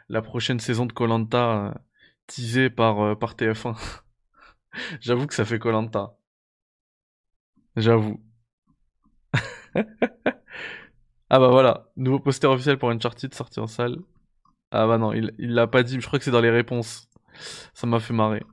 la 0.09 0.21
prochaine 0.21 0.59
saison 0.59 0.87
de 0.87 0.91
Colanta 0.91 1.79
teasée 2.27 2.69
par 2.69 3.17
par 3.19 3.35
TF1. 3.35 3.75
J'avoue 5.01 5.27
que 5.27 5.33
ça 5.33 5.45
fait 5.45 5.59
Colanta. 5.59 6.17
J'avoue. 7.75 8.19
ah 9.75 11.39
bah 11.39 11.49
voilà, 11.49 11.89
nouveau 11.95 12.19
poster 12.19 12.49
officiel 12.49 12.77
pour 12.77 12.89
Uncharted 12.89 13.33
sorti 13.33 13.59
en 13.59 13.67
salle. 13.67 13.97
Ah 14.71 14.87
bah 14.87 14.97
non, 14.97 15.13
il 15.13 15.33
l'a 15.37 15.67
pas 15.67 15.83
dit, 15.83 15.99
je 15.99 16.07
crois 16.07 16.19
que 16.19 16.25
c'est 16.25 16.31
dans 16.31 16.41
les 16.41 16.49
réponses. 16.49 17.09
Ça 17.73 17.87
m'a 17.87 17.99
fait 17.99 18.13
marrer. 18.13 18.43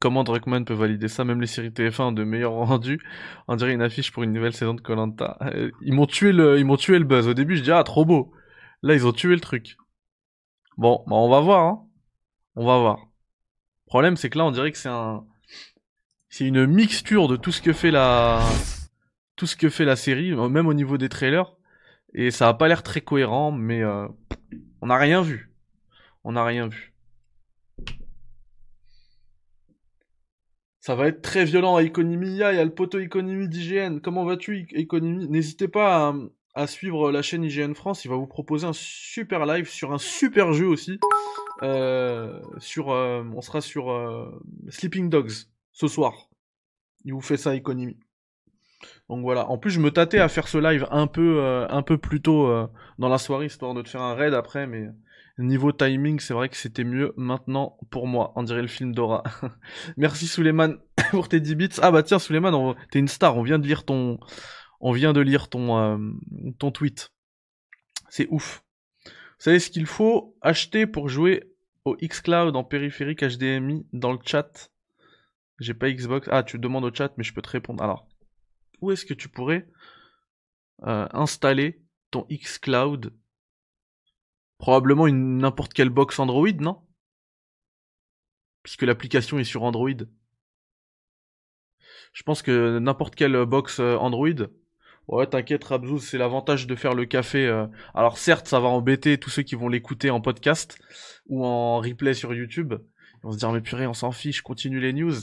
Comment 0.00 0.22
Druckmann 0.22 0.64
peut 0.64 0.74
valider 0.74 1.08
ça? 1.08 1.24
Même 1.24 1.40
les 1.40 1.46
séries 1.48 1.70
TF1 1.70 2.02
ont 2.02 2.12
de 2.12 2.24
meilleurs 2.24 2.52
rendus. 2.66 3.00
On 3.48 3.56
dirait 3.56 3.72
une 3.72 3.82
affiche 3.82 4.12
pour 4.12 4.22
une 4.22 4.32
nouvelle 4.32 4.52
saison 4.52 4.74
de 4.74 4.80
Colanta. 4.80 5.36
Euh, 5.42 5.70
ils 5.82 5.92
m'ont 5.92 6.06
tué 6.06 6.30
ils 6.30 6.64
m'ont 6.64 6.76
tué 6.76 6.98
le 6.98 7.04
buzz. 7.04 7.26
Au 7.28 7.34
début, 7.34 7.56
je 7.56 7.62
dis 7.62 7.72
ah 7.72 7.82
trop 7.84 8.04
beau. 8.04 8.32
Là, 8.82 8.94
ils 8.94 9.06
ont 9.06 9.12
tué 9.12 9.34
le 9.34 9.40
truc. 9.40 9.76
Bon, 10.78 11.02
bah 11.08 11.16
on 11.16 11.28
va 11.28 11.40
voir. 11.40 11.66
Hein. 11.66 11.86
On 12.54 12.64
va 12.64 12.78
voir. 12.78 12.98
Le 13.86 13.88
problème, 13.88 14.16
c'est 14.16 14.30
que 14.30 14.38
là, 14.38 14.44
on 14.44 14.52
dirait 14.52 14.72
que 14.72 14.78
c'est 14.78 14.88
un, 14.88 15.26
c'est 16.28 16.46
une 16.46 16.66
mixture 16.66 17.28
de 17.28 17.36
tout 17.36 17.52
ce 17.52 17.60
que 17.60 17.72
fait 17.72 17.90
la, 17.90 18.40
tout 19.36 19.46
ce 19.46 19.56
que 19.56 19.68
fait 19.70 19.84
la 19.84 19.96
série, 19.96 20.34
même 20.34 20.68
au 20.68 20.74
niveau 20.74 20.96
des 20.96 21.08
trailers. 21.08 21.52
Et 22.14 22.30
ça 22.30 22.48
a 22.48 22.54
pas 22.54 22.68
l'air 22.68 22.82
très 22.82 23.00
cohérent, 23.00 23.50
mais 23.50 23.82
euh, 23.82 24.06
on 24.80 24.86
n'a 24.86 24.96
rien 24.96 25.20
vu. 25.20 25.52
On 26.24 26.32
n'a 26.32 26.44
rien 26.44 26.68
vu. 26.68 26.94
Ça 30.80 30.94
va 30.94 31.08
être 31.08 31.22
très 31.22 31.44
violent 31.44 31.76
à 31.76 31.82
Economia, 31.82 32.52
il 32.52 32.56
y 32.56 32.60
a 32.60 32.64
le 32.64 32.74
poteau 32.74 33.00
Economie 33.00 33.48
d'IGN. 33.48 33.98
Comment 34.00 34.24
vas-tu 34.24 34.68
Economie 34.72 35.28
N'hésitez 35.28 35.68
pas 35.68 36.08
à, 36.08 36.14
suivre 36.66 37.12
la 37.12 37.22
chaîne 37.22 37.44
IGN 37.44 37.74
France, 37.74 38.04
il 38.04 38.08
va 38.08 38.16
vous 38.16 38.26
proposer 38.26 38.66
un 38.66 38.72
super 38.72 39.46
live 39.46 39.68
sur 39.68 39.92
un 39.92 39.98
super 39.98 40.52
jeu 40.52 40.66
aussi. 40.66 40.98
Euh, 41.62 42.40
sur, 42.58 42.90
euh, 42.90 43.24
on 43.34 43.40
sera 43.40 43.60
sur 43.60 43.92
Sleeping 44.68 45.08
Dogs 45.08 45.46
ce 45.72 45.88
soir. 45.88 46.28
Il 47.04 47.14
vous 47.14 47.20
fait 47.20 47.36
ça 47.36 47.54
Economie. 47.54 47.96
Donc 49.08 49.22
voilà. 49.22 49.48
En 49.48 49.58
plus, 49.58 49.70
je 49.70 49.80
me 49.80 49.90
tâtais 49.90 50.18
à 50.18 50.28
faire 50.28 50.48
ce 50.48 50.58
live 50.58 50.86
un 50.90 51.06
peu, 51.06 51.38
euh, 51.40 51.66
un 51.68 51.82
peu 51.82 51.98
plus 51.98 52.20
tôt 52.20 52.46
euh, 52.46 52.66
dans 52.98 53.08
la 53.08 53.18
soirée, 53.18 53.46
histoire 53.46 53.74
de 53.74 53.82
te 53.82 53.88
faire 53.88 54.02
un 54.02 54.14
raid 54.14 54.34
après, 54.34 54.66
mais 54.66 54.88
niveau 55.38 55.70
timing, 55.70 56.18
c'est 56.18 56.34
vrai 56.34 56.48
que 56.48 56.56
c'était 56.56 56.84
mieux 56.84 57.14
maintenant 57.16 57.78
pour 57.90 58.06
moi. 58.06 58.32
On 58.36 58.42
dirait 58.42 58.62
le 58.62 58.68
film 58.68 58.92
Dora. 58.92 59.22
Merci 59.96 60.26
Suleiman 60.26 60.76
pour 61.10 61.28
tes 61.28 61.40
10 61.40 61.54
bits. 61.54 61.68
Ah 61.80 61.90
bah 61.90 62.02
tiens, 62.02 62.18
Suleiman, 62.18 62.74
t'es 62.90 62.98
une 62.98 63.08
star. 63.08 63.36
On 63.36 63.42
vient 63.42 63.58
de 63.58 63.66
lire 63.66 63.84
ton, 63.84 64.18
on 64.80 64.92
vient 64.92 65.12
de 65.12 65.20
lire 65.20 65.48
ton, 65.48 65.78
euh, 65.78 66.12
ton 66.58 66.70
tweet. 66.70 67.12
C'est 68.08 68.28
ouf. 68.30 68.64
Vous 69.04 69.44
savez 69.44 69.60
ce 69.60 69.70
qu'il 69.70 69.86
faut 69.86 70.36
acheter 70.40 70.86
pour 70.86 71.08
jouer 71.08 71.52
au 71.84 71.96
xCloud 71.96 72.56
en 72.56 72.64
périphérique 72.64 73.22
HDMI 73.22 73.86
dans 73.92 74.12
le 74.12 74.18
chat? 74.24 74.70
J'ai 75.58 75.74
pas 75.74 75.90
Xbox. 75.90 76.28
Ah, 76.30 76.42
tu 76.42 76.58
demandes 76.58 76.84
au 76.84 76.94
chat, 76.94 77.12
mais 77.16 77.24
je 77.24 77.34
peux 77.34 77.42
te 77.42 77.50
répondre. 77.50 77.82
Alors, 77.82 78.06
où 78.80 78.92
est-ce 78.92 79.04
que 79.04 79.14
tu 79.14 79.28
pourrais 79.28 79.68
euh, 80.86 81.06
installer 81.12 81.82
ton 82.10 82.26
xCloud 82.30 83.12
Probablement 84.58 85.08
n'importe 85.08 85.72
quelle 85.72 85.90
box 85.90 86.18
Android, 86.18 86.52
non? 86.60 86.82
Puisque 88.62 88.82
l'application 88.82 89.38
est 89.38 89.44
sur 89.44 89.62
Android. 89.62 89.90
Je 92.12 92.22
pense 92.22 92.42
que 92.42 92.78
n'importe 92.78 93.14
quelle 93.14 93.44
box 93.44 93.80
euh, 93.80 93.96
Android. 93.96 94.48
Ouais, 95.08 95.26
t'inquiète, 95.26 95.64
Rabzouz, 95.64 96.04
c'est 96.04 96.18
l'avantage 96.18 96.66
de 96.66 96.74
faire 96.74 96.92
le 96.92 97.06
café. 97.06 97.46
Euh. 97.46 97.66
Alors 97.94 98.18
certes, 98.18 98.46
ça 98.46 98.60
va 98.60 98.68
embêter 98.68 99.16
tous 99.16 99.30
ceux 99.30 99.42
qui 99.42 99.54
vont 99.54 99.68
l'écouter 99.68 100.10
en 100.10 100.20
podcast 100.20 100.78
ou 101.28 101.46
en 101.46 101.78
replay 101.78 102.12
sur 102.12 102.34
YouTube. 102.34 102.74
Ils 102.74 103.20
vont 103.22 103.32
se 103.32 103.38
dire 103.38 103.50
mais 103.50 103.62
purée, 103.62 103.86
on 103.86 103.94
s'en 103.94 104.12
fiche, 104.12 104.42
continue 104.42 104.80
les 104.80 104.92
news. 104.92 105.14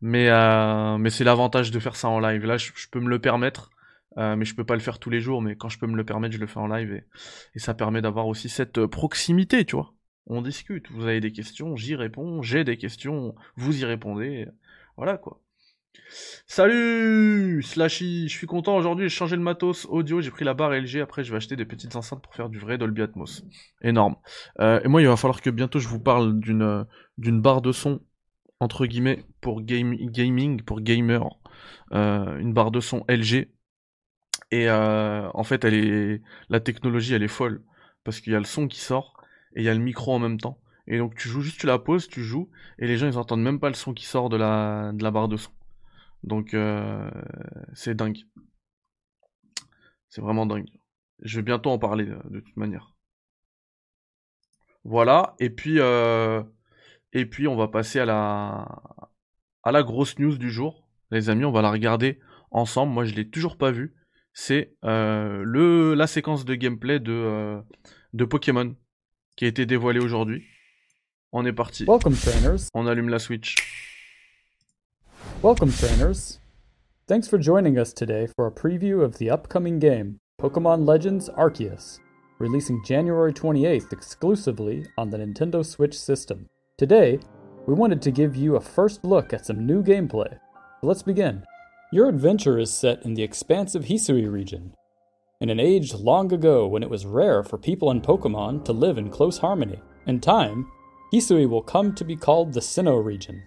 Mais 0.00 0.28
euh, 0.30 0.96
mais 0.98 1.10
c'est 1.10 1.24
l'avantage 1.24 1.72
de 1.72 1.80
faire 1.80 1.96
ça 1.96 2.08
en 2.08 2.20
live. 2.20 2.44
Là, 2.44 2.56
je, 2.56 2.70
peux 2.90 3.00
me 3.00 3.08
le 3.08 3.18
permettre, 3.18 3.70
mais 4.16 4.44
je 4.44 4.54
peux 4.54 4.64
pas 4.64 4.74
le 4.74 4.80
faire 4.80 5.00
tous 5.00 5.10
les 5.10 5.20
jours. 5.20 5.42
Mais 5.42 5.56
quand 5.56 5.68
je 5.68 5.78
peux 5.80 5.88
me 5.88 5.96
le 5.96 6.04
permettre, 6.04 6.34
je 6.34 6.40
le 6.40 6.46
fais 6.46 6.60
en 6.60 6.68
live 6.68 6.92
et, 6.92 7.04
et 7.54 7.58
ça 7.58 7.74
permet 7.74 8.02
d'avoir 8.02 8.28
aussi 8.28 8.48
cette 8.48 8.86
proximité, 8.86 9.64
tu 9.64 9.74
vois. 9.74 9.92
On 10.26 10.40
discute. 10.40 10.90
Vous 10.92 11.02
avez 11.02 11.20
des 11.20 11.32
questions, 11.32 11.74
j'y 11.76 11.96
réponds. 11.96 12.42
J'ai 12.42 12.62
des 12.62 12.76
questions, 12.76 13.34
vous 13.56 13.80
y 13.80 13.84
répondez. 13.84 14.46
Voilà 14.96 15.18
quoi. 15.18 15.40
Salut 16.46 17.62
Slashy, 17.62 18.28
je 18.28 18.36
suis 18.36 18.46
content 18.46 18.76
aujourd'hui, 18.76 19.08
j'ai 19.08 19.14
changé 19.14 19.36
le 19.36 19.42
matos 19.42 19.86
audio, 19.90 20.20
j'ai 20.20 20.30
pris 20.30 20.44
la 20.44 20.54
barre 20.54 20.70
LG, 20.70 21.00
après 21.02 21.24
je 21.24 21.30
vais 21.30 21.36
acheter 21.36 21.56
des 21.56 21.64
petites 21.64 21.96
enceintes 21.96 22.22
pour 22.22 22.34
faire 22.34 22.48
du 22.48 22.58
vrai 22.58 22.78
Dolby 22.78 23.02
Atmos. 23.02 23.44
Énorme. 23.82 24.16
Euh, 24.60 24.80
et 24.84 24.88
moi 24.88 25.02
il 25.02 25.08
va 25.08 25.16
falloir 25.16 25.40
que 25.40 25.50
bientôt 25.50 25.78
je 25.78 25.88
vous 25.88 26.00
parle 26.00 26.38
d'une 26.38 26.86
d'une 27.18 27.40
barre 27.40 27.62
de 27.62 27.72
son, 27.72 28.00
entre 28.60 28.86
guillemets, 28.86 29.24
pour 29.40 29.62
gaming, 29.62 30.62
pour 30.62 30.80
gamer, 30.80 31.28
euh, 31.92 32.38
une 32.38 32.52
barre 32.52 32.70
de 32.70 32.80
son 32.80 33.04
LG. 33.08 33.48
Et 34.52 34.70
euh, 34.70 35.28
en 35.34 35.44
fait 35.44 35.64
elle 35.64 35.74
est 35.74 36.22
la 36.48 36.60
technologie 36.60 37.14
elle 37.14 37.22
est 37.24 37.28
folle, 37.28 37.62
parce 38.04 38.20
qu'il 38.20 38.32
y 38.32 38.36
a 38.36 38.38
le 38.38 38.44
son 38.44 38.68
qui 38.68 38.80
sort, 38.80 39.16
et 39.54 39.60
il 39.60 39.64
y 39.64 39.68
a 39.68 39.74
le 39.74 39.80
micro 39.80 40.12
en 40.14 40.18
même 40.18 40.38
temps. 40.38 40.60
Et 40.86 40.98
donc 40.98 41.16
tu 41.16 41.28
joues 41.28 41.40
juste, 41.40 41.58
tu 41.58 41.66
la 41.66 41.78
poses, 41.78 42.08
tu 42.08 42.22
joues, 42.22 42.48
et 42.78 42.86
les 42.86 42.96
gens 42.96 43.08
ils 43.08 43.18
entendent 43.18 43.42
même 43.42 43.58
pas 43.58 43.68
le 43.68 43.74
son 43.74 43.92
qui 43.92 44.06
sort 44.06 44.28
de 44.28 44.36
la, 44.36 44.92
de 44.94 45.02
la 45.02 45.10
barre 45.10 45.28
de 45.28 45.36
son. 45.36 45.50
Donc 46.26 46.54
euh, 46.54 47.08
c'est 47.72 47.94
dingue. 47.94 48.18
C'est 50.08 50.20
vraiment 50.20 50.44
dingue. 50.44 50.68
Je 51.22 51.36
vais 51.36 51.42
bientôt 51.42 51.70
en 51.70 51.78
parler 51.78 52.08
euh, 52.08 52.18
de 52.30 52.40
toute 52.40 52.56
manière. 52.56 52.92
Voilà, 54.84 55.34
et 55.40 55.50
puis 55.50 55.78
euh, 55.78 56.42
et 57.12 57.26
puis 57.26 57.48
on 57.48 57.56
va 57.56 57.68
passer 57.68 58.00
à 58.00 58.04
la 58.04 58.68
à 59.62 59.72
la 59.72 59.82
grosse 59.82 60.18
news 60.18 60.36
du 60.36 60.50
jour. 60.50 60.88
Les 61.12 61.30
amis, 61.30 61.44
on 61.44 61.52
va 61.52 61.62
la 61.62 61.70
regarder 61.70 62.18
ensemble. 62.50 62.92
Moi, 62.92 63.04
je 63.04 63.14
l'ai 63.14 63.28
toujours 63.28 63.56
pas 63.56 63.70
vue. 63.70 63.94
C'est 64.32 64.76
le 64.82 65.94
la 65.94 66.06
séquence 66.06 66.44
de 66.44 66.54
gameplay 66.54 66.98
de 66.98 67.60
de 68.12 68.24
Pokémon 68.24 68.74
qui 69.36 69.44
a 69.44 69.48
été 69.48 69.66
dévoilée 69.66 70.00
aujourd'hui. 70.00 70.44
On 71.32 71.44
est 71.46 71.52
parti. 71.52 71.84
On 72.74 72.86
allume 72.86 73.08
la 73.08 73.18
Switch. 73.18 73.56
Welcome, 75.42 75.70
trainers. 75.70 76.40
Thanks 77.06 77.28
for 77.28 77.36
joining 77.36 77.78
us 77.78 77.92
today 77.92 78.26
for 78.26 78.46
a 78.46 78.50
preview 78.50 79.04
of 79.04 79.18
the 79.18 79.28
upcoming 79.28 79.78
game, 79.78 80.18
Pokemon 80.40 80.86
Legends 80.86 81.28
Arceus, 81.28 82.00
releasing 82.38 82.82
January 82.84 83.34
28th 83.34 83.92
exclusively 83.92 84.86
on 84.96 85.10
the 85.10 85.18
Nintendo 85.18 85.64
Switch 85.64 85.96
system. 85.96 86.48
Today, 86.78 87.20
we 87.66 87.74
wanted 87.74 88.00
to 88.02 88.10
give 88.10 88.34
you 88.34 88.56
a 88.56 88.60
first 88.60 89.04
look 89.04 89.34
at 89.34 89.44
some 89.44 89.66
new 89.66 89.82
gameplay. 89.82 90.32
So 90.80 90.86
let's 90.86 91.02
begin. 91.02 91.44
Your 91.92 92.08
adventure 92.08 92.58
is 92.58 92.72
set 92.72 93.04
in 93.04 93.12
the 93.12 93.22
expansive 93.22 93.84
Hisui 93.84 94.32
region, 94.32 94.74
in 95.42 95.50
an 95.50 95.60
age 95.60 95.92
long 95.92 96.32
ago 96.32 96.66
when 96.66 96.82
it 96.82 96.90
was 96.90 97.04
rare 97.04 97.42
for 97.42 97.58
people 97.58 97.90
and 97.90 98.02
Pokemon 98.02 98.64
to 98.64 98.72
live 98.72 98.96
in 98.96 99.10
close 99.10 99.38
harmony. 99.38 99.82
In 100.06 100.18
time, 100.18 100.66
Hisui 101.12 101.46
will 101.46 101.62
come 101.62 101.94
to 101.94 102.04
be 102.04 102.16
called 102.16 102.54
the 102.54 102.60
Sinnoh 102.60 103.04
region, 103.04 103.42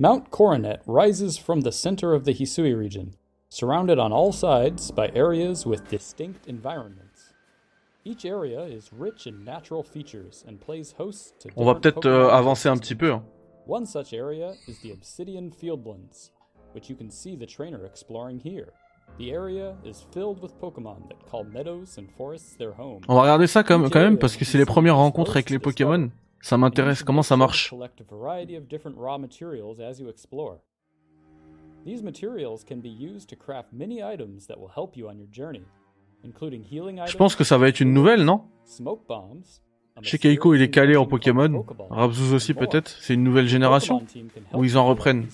Mount 0.00 0.30
Coronet 0.30 0.80
rises 0.86 1.36
from 1.38 1.62
the 1.62 1.72
center 1.72 2.14
of 2.14 2.24
the 2.24 2.32
Hisui 2.32 2.72
region, 2.72 3.16
surrounded 3.48 3.98
on 3.98 4.12
all 4.12 4.32
sides 4.32 4.92
by 4.92 5.10
areas 5.12 5.66
with 5.66 5.88
distinct 5.88 6.46
environments. 6.46 7.32
Each 8.04 8.24
area 8.24 8.60
is 8.60 8.92
rich 8.92 9.26
in 9.26 9.44
natural 9.44 9.82
features 9.82 10.44
and 10.46 10.60
plays 10.60 10.94
host 10.96 11.40
to 11.40 11.48
On 11.56 11.64
va 11.64 11.74
peut-être 11.74 12.06
euh, 12.06 12.30
avancer 12.30 12.68
un 12.68 12.78
petit 12.78 12.94
peu. 12.94 13.10
Hein. 13.10 13.24
One 13.66 13.86
such 13.86 14.12
area 14.12 14.54
is 14.68 14.78
the 14.84 14.92
Obsidian 14.92 15.50
Fieldlands, 15.50 16.30
which 16.74 16.88
you 16.88 16.94
can 16.94 17.10
see 17.10 17.34
the 17.34 17.46
trainer 17.46 17.84
exploring 17.84 18.38
here. 18.38 18.68
The 19.18 19.32
area 19.32 19.74
is 19.84 20.06
filled 20.12 20.40
with 20.40 20.52
Pokémon 20.60 21.08
that 21.08 21.28
call 21.28 21.42
meadows 21.42 21.98
and 21.98 22.08
forests 22.16 22.54
their 22.56 22.72
home. 22.78 23.00
On 23.08 23.16
va 23.16 23.22
regarder 23.22 23.48
ça 23.48 23.64
quand 23.64 23.80
même 23.80 24.16
parce 24.16 24.36
que 24.36 24.44
c'est 24.44 24.58
les 24.58 24.64
premières 24.64 24.98
rencontres 24.98 25.32
avec 25.32 25.50
les 25.50 25.58
Pokémon. 25.58 26.08
Ça 26.40 26.56
m'intéresse, 26.56 27.02
comment 27.02 27.22
ça 27.22 27.36
marche? 27.36 27.74
These 31.84 32.02
materials 32.02 32.64
can 32.64 32.78
be 32.78 32.88
used 32.88 33.28
to 33.30 33.36
craft 33.36 33.72
many 33.72 34.02
items 34.02 34.46
that 34.46 34.58
will 34.58 34.70
help 34.74 34.96
you 34.96 35.08
on 35.08 35.16
your 35.16 35.28
journey, 35.32 35.62
including 36.24 36.62
healing 36.62 36.96
items. 36.98 37.12
Je 37.12 37.16
pense 37.16 37.36
que 37.36 37.44
ça 37.44 37.56
va 37.56 37.68
être 37.68 37.80
une 37.80 37.94
nouvelle, 37.94 38.24
non? 38.24 38.42
Chez 40.02 40.18
Keiko, 40.18 40.54
il 40.54 40.62
est 40.62 40.70
calé 40.70 40.96
en 40.96 41.06
Pokémon. 41.06 41.64
Aussi 42.32 42.54
peut-être. 42.54 42.88
C'est 42.88 43.14
une 43.14 43.24
nouvelle 43.24 43.48
génération 43.48 44.02
où 44.52 44.64
ils 44.64 44.76
en 44.76 44.86
reprennent. 44.86 45.26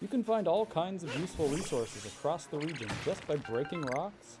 You 0.00 0.08
can 0.10 0.24
find 0.24 0.48
all 0.48 0.66
kinds 0.66 1.04
of 1.04 1.16
useful 1.22 1.46
resources 1.46 2.04
across 2.06 2.48
the 2.48 2.56
region 2.56 2.88
just 3.04 3.24
by 3.28 3.36
breaking 3.48 3.82
rocks 3.96 4.40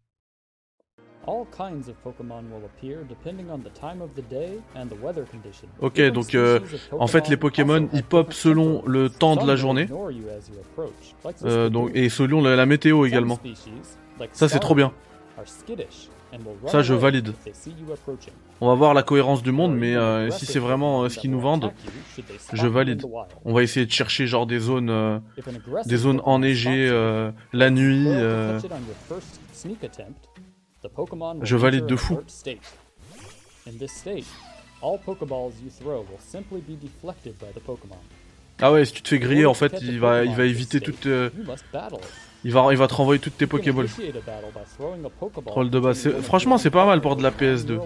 Ok, 5.79 6.01
donc 6.09 6.33
euh, 6.35 6.59
en 6.91 7.07
fait 7.07 7.27
les 7.27 7.37
Pokémon 7.37 7.87
ils 7.93 8.03
pop 8.03 8.33
selon 8.33 8.83
le 8.85 9.09
temps 9.09 9.35
de 9.35 9.45
la 9.45 9.55
journée 9.55 9.87
euh, 11.43 11.69
donc, 11.69 11.91
et 11.93 12.09
selon 12.09 12.41
la, 12.41 12.65
météo 12.65 13.05
également. 13.05 13.39
Ça 14.31 14.49
c'est 14.49 14.59
trop 14.59 14.75
bien. 14.75 14.91
Ça 16.67 16.81
je 16.81 16.93
valide. 16.93 17.33
On 18.61 18.67
va 18.67 18.75
voir 18.75 18.93
la 18.93 19.03
cohérence 19.03 19.43
du 19.43 19.51
monde, 19.51 19.75
mais 19.75 19.95
euh, 19.95 20.29
si 20.31 20.45
c'est 20.45 20.59
vraiment 20.59 21.07
ce 21.09 21.19
qu'ils 21.19 21.31
nous 21.31 21.41
vendent, 21.41 21.71
je 22.53 22.67
valide. 22.67 23.03
On 23.45 23.53
va 23.53 23.63
essayer 23.63 23.85
de 23.85 23.91
chercher 23.91 24.27
genre 24.27 24.47
des 24.47 24.59
zones, 24.59 25.21
des 25.85 25.97
zones 25.97 26.21
enneigées 26.25 26.89
la 27.53 27.69
nuit. 27.69 28.07
Je 31.43 31.55
valide 31.55 31.85
de 31.85 31.95
fou. 31.95 32.19
Ah 38.61 38.71
ouais, 38.71 38.85
si 38.85 38.93
tu 38.93 39.01
te 39.01 39.07
fais 39.09 39.19
griller, 39.19 39.45
en 39.45 39.53
fait, 39.53 39.75
il 39.81 39.99
va, 39.99 40.23
il 40.23 40.35
va 40.35 40.45
éviter 40.45 40.79
toute... 40.81 41.05
Euh, 41.07 41.29
il 42.43 42.51
va, 42.51 42.67
il 42.71 42.77
va 42.77 42.87
te 42.87 42.93
renvoyer 42.93 43.19
toutes 43.19 43.37
tes 43.37 43.45
Pokéballs. 43.47 43.87
Troll 45.51 45.69
de 45.69 45.79
base. 45.79 46.09
Franchement, 46.21 46.57
c'est 46.57 46.69
pas 46.71 46.85
mal 46.85 47.01
pour 47.01 47.15
de 47.15 47.23
la 47.23 47.31
PS2. 47.31 47.77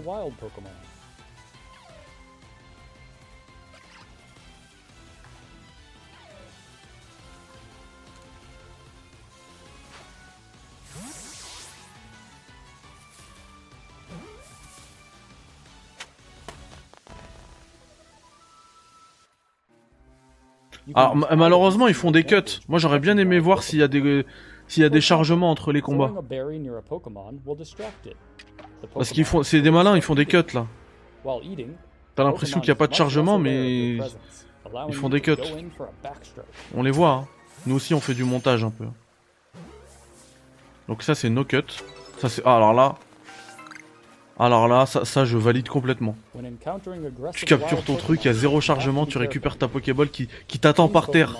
Alors 20.94 21.16
malheureusement 21.16 21.88
ils 21.88 21.94
font 21.94 22.12
des 22.12 22.24
cuts. 22.24 22.62
Moi 22.68 22.80
j'aurais 22.80 23.00
bien 23.00 23.18
aimé 23.18 23.40
voir 23.40 23.64
s'il 23.64 23.80
y 23.80 23.84
a 23.84 23.88
des 23.88 24.26
s'il 24.68 24.84
y 24.84 24.86
a 24.86 24.90
des 24.90 25.02
chargements 25.02 25.52
entre 25.52 25.72
les 25.72 25.82
combats. 25.82 26.14
Parce 28.94 29.10
qu'ils 29.12 29.26
font 29.26 29.44
c'est 29.44 29.62
des 29.62 29.72
malins, 29.72 29.96
ils 29.96 30.02
font 30.02 30.16
des 30.16 30.26
cuts 30.26 30.54
là. 30.54 30.68
T'as 32.16 32.24
l'impression 32.24 32.60
qu'il 32.60 32.70
n'y 32.70 32.74
a 32.74 32.76
pas 32.76 32.88
de 32.88 32.94
chargement 32.94 33.40
mais 33.40 33.98
ils 34.88 34.94
font 34.94 35.10
des 35.10 35.22
cuts. 35.22 35.36
On 36.76 36.84
les 36.84 36.92
voit 36.92 37.12
hein. 37.12 37.28
Nous 37.66 37.76
aussi, 37.76 37.94
on 37.94 38.00
fait 38.00 38.14
du 38.14 38.24
montage 38.24 38.64
un 38.64 38.70
peu. 38.70 38.86
Donc 40.88 41.02
ça, 41.02 41.16
c'est 41.16 41.30
no 41.30 41.44
cut. 41.44 41.64
Ça, 42.20 42.30
c'est... 42.30 42.44
Ah, 42.46 42.58
alors 42.58 42.74
là... 42.74 42.96
Alors 44.38 44.68
là, 44.68 44.86
ça, 44.86 45.06
ça, 45.06 45.24
je 45.24 45.38
valide 45.38 45.70
complètement. 45.70 46.16
Tu 47.34 47.46
captures 47.46 47.84
ton 47.86 47.96
truc, 47.96 48.24
il 48.24 48.28
y 48.28 48.30
a 48.30 48.34
zéro 48.34 48.60
chargement, 48.60 49.06
tu 49.06 49.18
récupères 49.18 49.58
ta 49.58 49.68
Pokéball 49.68 50.10
qui, 50.10 50.28
qui 50.48 50.60
t'attend 50.60 50.90
par 50.90 51.10
terre. 51.10 51.36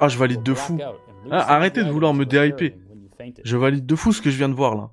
Ah, 0.00 0.08
je 0.08 0.18
valide 0.18 0.42
de 0.42 0.54
fou. 0.54 0.78
Ah, 1.30 1.54
arrêtez 1.54 1.82
de 1.82 1.90
vouloir 1.90 2.12
me 2.12 2.26
DIP. 2.26 2.74
Je 3.42 3.56
valide 3.56 3.86
de 3.86 3.96
fou 3.96 4.12
ce 4.12 4.20
que 4.20 4.30
je 4.30 4.36
viens 4.36 4.50
de 4.50 4.54
voir 4.54 4.74
là. 4.74 4.90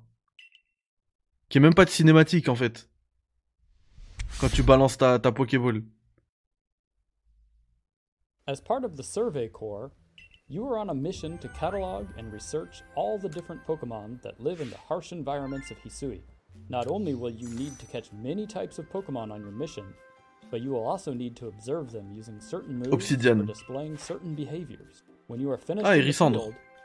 Qui 1.50 1.58
est 1.58 1.60
même 1.60 1.74
pas 1.74 1.84
de 1.84 1.90
cinématique 1.90 2.48
en 2.48 2.54
fait. 2.54 2.88
Quand 4.40 4.48
tu 4.48 4.62
balances 4.62 4.96
ta, 4.96 5.18
ta 5.18 5.32
Pokéball. 5.32 5.82
As 8.46 8.60
part 8.62 8.82
of 8.82 8.94
the 8.96 9.02
Survey 9.02 9.50
Corps, 9.50 9.90
you 10.48 10.68
are 10.68 10.78
on 10.78 10.90
a 10.90 10.94
mission 10.94 11.38
to 11.38 11.48
catalog 11.48 12.08
and 12.18 12.32
research 12.32 12.82
all 12.94 13.18
the 13.18 13.28
different 13.28 13.64
Pokemon 13.66 14.20
that 14.22 14.40
live 14.40 14.60
in 14.60 14.70
the 14.70 14.76
harsh 14.76 15.12
environments 15.12 15.70
of 15.70 15.78
Hisui. 15.78 16.20
Not 16.68 16.86
only 16.88 17.14
will 17.14 17.30
you 17.30 17.48
need 17.48 17.78
to 17.78 17.86
catch 17.86 18.12
many 18.12 18.46
types 18.46 18.78
of 18.78 18.90
Pokemon 18.90 19.32
on 19.32 19.40
your 19.40 19.52
mission, 19.52 19.84
but 20.50 20.60
you 20.60 20.70
will 20.70 20.86
also 20.86 21.14
need 21.14 21.36
to 21.36 21.46
observe 21.46 21.90
them 21.90 22.12
using 22.14 22.38
certain 22.40 22.76
moves 22.76 22.92
Obsidian. 22.92 23.40
or 23.40 23.44
displaying 23.44 23.96
certain 23.96 24.34
behaviors. 24.34 25.02
When 25.28 25.40
you 25.40 25.50
are 25.50 25.56
finished 25.56 25.86
ah, 25.86 25.94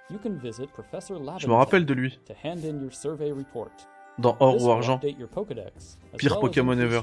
you 0.10 0.18
can 0.20 0.40
visit 0.40 0.72
Professor 0.74 1.16
Je 1.16 1.48
me 1.48 1.54
rappelle 1.54 1.86
de 1.86 1.94
lui. 1.94 2.18
To 2.26 2.34
hand 2.34 2.64
in 2.64 2.80
your 2.80 2.92
survey 2.92 3.32
report. 3.32 3.74
Dans 4.18 4.38
Or 4.40 4.56
ou 4.62 4.70
Argent. 4.72 5.00
Pire 5.00 6.40
Pokémon 6.40 6.80
ever. 6.80 7.02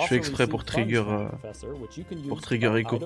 Je 0.00 0.06
fais 0.06 0.16
exprès 0.16 0.46
pour 0.46 0.64
trigger, 0.64 1.04
euh, 1.06 1.28
pour 2.28 2.40
trigger 2.40 2.74
Echo. 2.76 2.98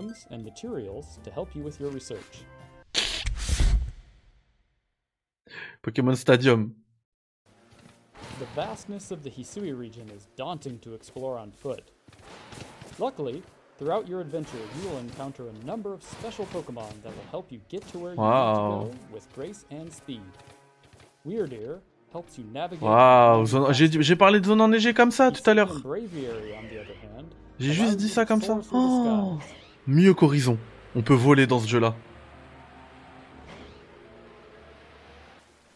Pokémon 5.82 6.14
Stadium. 6.14 6.74
The 8.38 8.46
vastness 8.54 9.10
of 9.10 9.22
the 9.22 9.30
Hisui 9.30 9.76
region 9.76 10.08
is 10.10 10.28
daunting 10.36 10.78
to 10.80 10.94
explore 10.94 11.38
on 11.38 11.50
foot. 11.50 11.82
Luckily, 12.98 13.42
throughout 13.78 14.08
your 14.08 14.20
adventure, 14.20 14.58
you 14.80 14.88
will 14.88 14.98
encounter 14.98 15.48
a 15.48 15.66
number 15.66 15.92
of 15.92 16.02
special 16.02 16.46
Pokemon 16.46 17.02
that 17.02 17.14
will 17.14 17.30
help 17.30 17.50
you 17.50 17.60
get 17.68 17.86
to 17.88 17.98
where 17.98 18.12
you 18.12 18.20
wow. 18.20 18.84
need 18.84 18.92
to 18.92 18.96
go 18.96 19.04
with 19.12 19.32
grace 19.34 19.64
and 19.70 19.92
speed. 19.92 20.22
Weirdeer 21.26 21.80
Waouh, 22.80 23.44
j'ai 23.72 24.16
parlé 24.16 24.40
de 24.40 24.46
zone 24.46 24.60
enneigée 24.60 24.94
comme 24.94 25.10
ça 25.10 25.30
tout 25.30 25.48
à 25.48 25.54
l'heure. 25.54 25.80
J'ai 27.58 27.72
juste 27.72 27.96
dit 27.96 28.08
ça 28.08 28.26
comme 28.26 28.42
ça. 28.42 28.58
Oh, 28.72 29.38
mieux 29.86 30.14
qu'Horizon. 30.14 30.58
On 30.94 31.02
peut 31.02 31.14
voler 31.14 31.46
dans 31.46 31.58
ce 31.58 31.68
jeu-là. 31.68 31.94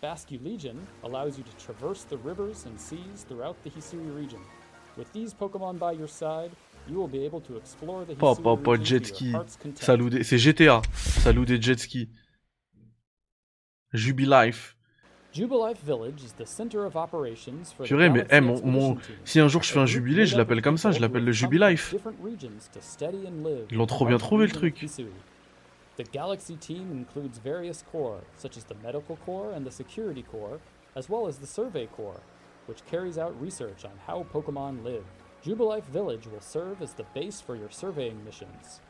Basque 0.03 0.31
Legion 0.45 0.77
allows 1.03 1.39
you 1.39 1.43
to 1.43 1.53
traverse 1.59 2.05
the 2.05 2.19
rivers 2.23 2.67
and 2.67 2.79
seas 2.79 3.25
throughout 3.27 3.57
the 3.65 3.71
Hisui 3.71 4.15
region. 4.15 4.39
With 4.97 5.11
these 5.13 5.35
Pokemon 5.35 5.79
by 5.79 5.99
your 5.99 6.09
side, 6.09 6.51
you 6.89 6.97
will 6.97 7.09
be 7.09 7.25
able 7.25 7.41
to 7.41 7.57
explore 7.57 8.05
the 8.05 8.13
Hisui 8.13 8.21
pas, 8.21 8.35
pas, 8.37 8.57
pas 8.57 8.83
jet 8.83 9.07
ski. 9.07 9.33
C'est 9.75 10.39
GTA. 10.39 10.83
Salut 10.95 11.47
des 11.47 11.61
jet 11.61 11.79
ski. 11.79 12.11
Jubilife. 13.93 14.76
Purée, 17.85 18.11
mais 18.11 18.21
hey, 18.21 18.39
eh, 18.39 18.41
mon, 18.41 18.65
mon... 18.65 18.97
si 19.25 19.41
un 19.41 19.49
jour 19.49 19.63
je 19.63 19.73
fais 19.73 19.79
un 19.79 19.87
jubilé, 19.87 20.27
je 20.27 20.37
l'appelle 20.37 20.63
comme 20.63 20.79
ça, 20.79 20.93
je 20.93 21.01
l'appelle 21.01 21.25
le 21.25 21.33
Jubilife. 21.33 21.95
Ils 23.71 23.77
l'ont 23.77 23.87
trop 23.87 24.07
bien 24.07 24.19
trouvé 24.19 24.47
le 24.47 24.53
truc. 24.53 24.87
The 25.97 26.13
Galaxy 26.13 26.57
team 26.57 26.93
includes 26.93 27.39
various 27.43 27.83
corps, 27.91 28.21
such 28.37 28.59
as 28.59 28.65
the 28.65 28.75
Medical 28.83 29.17
Corps 29.25 29.55
and 29.57 29.65
the 29.65 29.71
Security 29.71 30.23
Corps, 30.23 30.61
as 30.95 31.09
well 31.09 31.27
as 31.27 31.39
the 31.39 31.47
Survey 31.47 31.87
Corps, 31.87 32.21
which 32.67 32.85
carries 32.85 33.17
out 33.17 33.35
research 33.41 33.87
on 33.87 33.93
how 34.07 34.27
Pokemon 34.31 34.85
live. 34.85 35.05
Jubilife 35.43 35.87
Village 35.87 36.27
will 36.27 36.41
serve 36.41 36.83
as 36.83 36.93
the 36.93 37.07
base 37.15 37.41
for 37.41 37.57
your 37.57 37.71
surveying 37.71 38.23
missions. 38.27 38.81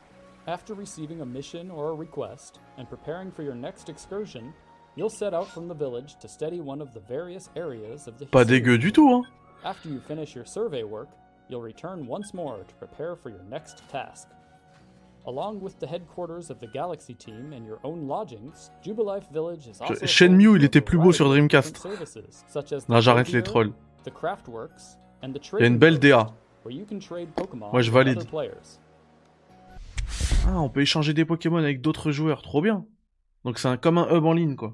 After 0.47 0.73
receiving 0.73 1.21
a 1.21 1.25
mission 1.25 1.71
or 1.71 1.91
a 1.91 1.93
request, 1.93 2.59
and 2.77 2.89
preparing 2.89 3.31
for 3.31 3.43
your 3.43 3.55
next 3.55 3.87
excursion, 3.87 4.53
You'll 4.97 5.11
set 5.11 5.35
out 5.35 5.47
from 5.47 5.67
the 5.67 5.75
village 5.75 6.15
to 6.21 6.27
study 6.27 6.59
one 6.59 6.81
of 6.81 6.91
the 6.91 6.99
various 7.07 7.51
areas 7.55 8.07
of 8.07 8.17
the 8.17 8.25
Pas 8.25 8.45
dégueu 8.45 8.79
du 8.79 8.91
tout, 8.91 9.07
hein. 9.11 9.21
After 9.63 9.89
you 9.89 9.99
finish 9.99 10.33
your 10.33 10.45
survey 10.45 10.83
work, 10.83 11.09
you'll 11.49 11.61
return 11.61 12.07
once 12.07 12.33
more 12.33 12.63
to 12.67 12.73
prepare 12.79 13.15
for 13.15 13.29
your 13.29 13.43
next 13.47 13.83
task. 13.91 14.27
Along 15.27 15.61
with 15.61 15.77
the 15.79 15.85
headquarters 15.85 16.49
of 16.49 16.59
the 16.59 16.67
Galaxy 16.73 17.13
team 17.13 17.53
and 17.53 17.63
your 17.63 17.77
own 17.83 18.07
lodgings, 18.07 18.71
Jubilife 18.83 19.31
Village 19.31 19.67
is 19.67 19.79
also 19.81 20.03
Shenmue, 20.07 20.55
il 20.55 20.63
était 20.63 20.81
plus 20.81 20.97
beau 20.97 21.11
sur 21.11 21.29
Dreamcast. 21.29 21.85
Non, 22.89 22.99
j'arrête 22.99 23.31
les 23.31 23.43
trolls. 23.43 23.73
Il 24.03 25.59
y 25.59 25.63
a 25.63 25.67
une 25.67 25.77
belle 25.77 25.99
DA. 25.99 26.33
Moi, 27.71 27.81
je 27.81 27.91
valide. 27.91 28.23
Ah, 30.47 30.59
on 30.59 30.69
peut 30.69 30.81
échanger 30.81 31.13
des 31.13 31.25
Pokémon 31.25 31.57
avec 31.57 31.81
d'autres 31.81 32.11
joueurs, 32.11 32.41
trop 32.41 32.61
bien. 32.61 32.85
Donc 33.45 33.59
c'est 33.59 33.79
comme 33.79 33.99
un 33.99 34.07
hub 34.09 34.25
en 34.25 34.33
ligne, 34.33 34.55
quoi. 34.55 34.73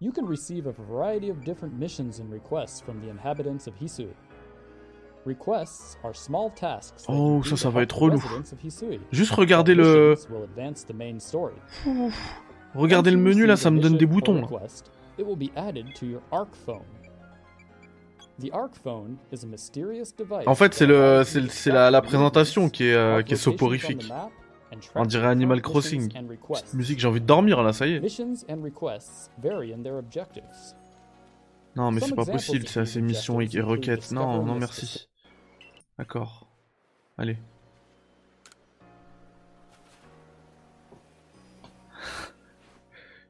You 0.00 0.12
can 0.12 0.26
receive 0.26 0.68
a 0.68 0.72
variety 0.72 1.28
of 1.28 1.44
different 1.44 1.76
missions 1.76 2.20
and 2.20 2.30
requests 2.30 2.80
from 2.80 3.00
the 3.00 3.10
inhabitants 3.10 3.66
of 3.66 3.74
Hisui. 3.80 4.14
Requests 5.24 5.96
are 6.04 6.14
small 6.14 6.50
tasks 6.50 7.04
oh, 7.08 7.42
ça, 7.42 7.56
ça 7.56 7.68
va 7.68 7.82
être 7.82 7.98
relou. 7.98 8.22
Juste 9.10 9.32
regarder 9.32 9.74
le... 9.74 10.14
Regardez 12.76 13.10
le 13.10 13.16
menu, 13.16 13.44
là, 13.44 13.56
ça 13.56 13.72
me 13.72 13.80
donne 13.80 13.96
des 13.96 14.06
boutons. 14.06 14.40
En 20.46 20.54
fait, 20.54 20.74
c'est 20.74 20.86
le, 20.86 21.24
c'est 21.24 21.72
la, 21.72 21.90
la, 21.90 22.02
présentation 22.02 22.68
qui 22.68 22.84
est, 22.84 22.94
euh, 22.94 23.22
qui 23.22 23.34
est 23.34 23.36
soporifique. 23.36 24.08
On 24.94 25.04
dirait 25.04 25.28
Animal 25.28 25.62
Crossing. 25.62 26.12
Musique, 26.74 26.98
j'ai 26.98 27.08
envie 27.08 27.20
de 27.20 27.26
dormir 27.26 27.62
là, 27.62 27.72
ça 27.72 27.86
y 27.86 27.94
est. 27.94 28.00
Non, 31.76 31.90
mais 31.90 32.00
c'est 32.02 32.14
pas 32.14 32.24
possible, 32.24 32.66
c'est 32.66 32.80
assez 32.80 33.00
missions 33.00 33.40
et 33.40 33.60
requêtes. 33.60 34.12
Non, 34.12 34.44
non, 34.44 34.54
merci. 34.54 35.08
D'accord. 35.98 36.46
Allez. 37.16 37.38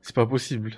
c'est 0.09 0.15
pas 0.15 0.27
possible. 0.27 0.75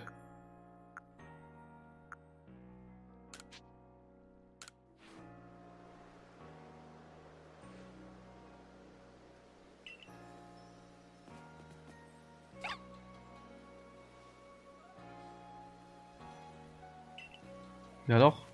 Et 18.10 18.12
alors? 18.12 18.44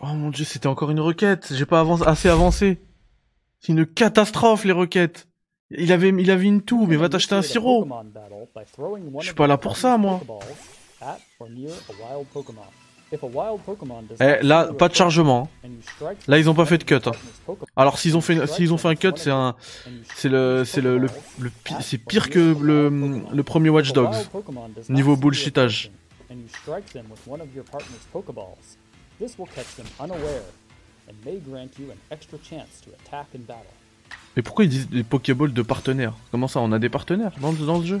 Oh 0.00 0.06
mon 0.06 0.30
dieu, 0.30 0.44
c'était 0.44 0.68
encore 0.68 0.92
une 0.92 1.00
requête. 1.00 1.52
J'ai 1.52 1.66
pas 1.66 1.84
assez 2.06 2.28
avancé. 2.28 2.80
C'est 3.58 3.72
une 3.72 3.84
catastrophe 3.84 4.64
les 4.64 4.70
requêtes. 4.70 5.26
Il 5.70 5.90
avait, 5.90 6.10
il 6.10 6.30
avait 6.30 6.44
une 6.44 6.62
toux, 6.62 6.86
mais 6.86 6.94
va 6.94 7.08
t'acheter 7.08 7.34
un 7.34 7.42
sirop. 7.42 7.88
Je 9.18 9.24
suis 9.24 9.34
pas 9.34 9.48
là 9.48 9.58
pour 9.58 9.76
ça, 9.76 9.98
moi. 9.98 10.20
Eh, 14.20 14.42
là, 14.42 14.72
pas 14.72 14.88
de 14.88 14.94
chargement. 14.94 15.48
Là, 16.28 16.38
ils 16.38 16.48
ont 16.48 16.54
pas 16.54 16.66
fait 16.66 16.78
de 16.78 16.84
cut. 16.84 16.94
Hein. 17.06 17.12
Alors, 17.76 17.98
s'ils 17.98 18.16
ont 18.16 18.20
fait, 18.20 18.46
s'ils 18.46 18.72
ont 18.72 18.78
fait 18.78 18.88
un 18.88 18.94
cut, 18.94 19.12
c'est 19.16 19.30
un, 19.30 19.54
c'est 20.14 20.28
le, 20.28 20.64
c'est 20.64 20.80
le, 20.80 20.98
le, 20.98 21.08
c'est 21.80 21.98
pire 21.98 22.30
que 22.30 22.56
le, 22.58 23.22
le 23.32 23.42
premier 23.42 23.68
Watch 23.70 23.92
Dogs. 23.92 24.14
Niveau 24.88 25.16
bullshitage. 25.16 25.90
Mais 34.36 34.42
pourquoi 34.42 34.64
ils 34.64 34.70
disent 34.70 34.88
des 34.88 35.04
Pokéballs 35.04 35.52
de 35.52 35.62
partenaires? 35.62 36.14
Comment 36.30 36.48
ça, 36.48 36.60
on 36.60 36.72
a 36.72 36.78
des 36.78 36.88
partenaires 36.88 37.32
dans, 37.40 37.52
dans 37.52 37.78
le 37.78 37.84
jeu? 37.84 38.00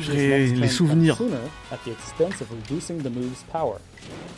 J'ai 0.00 0.46
les 0.46 0.68
souvenirs. 0.68 1.16
come 1.16 1.28
sooner 1.28 1.40
at 1.72 1.78
the 1.84 1.90
expense 1.92 2.40
of 2.40 2.50
reducing 2.50 2.98
the 3.02 3.10
move's 3.10 3.42
power. 3.52 3.78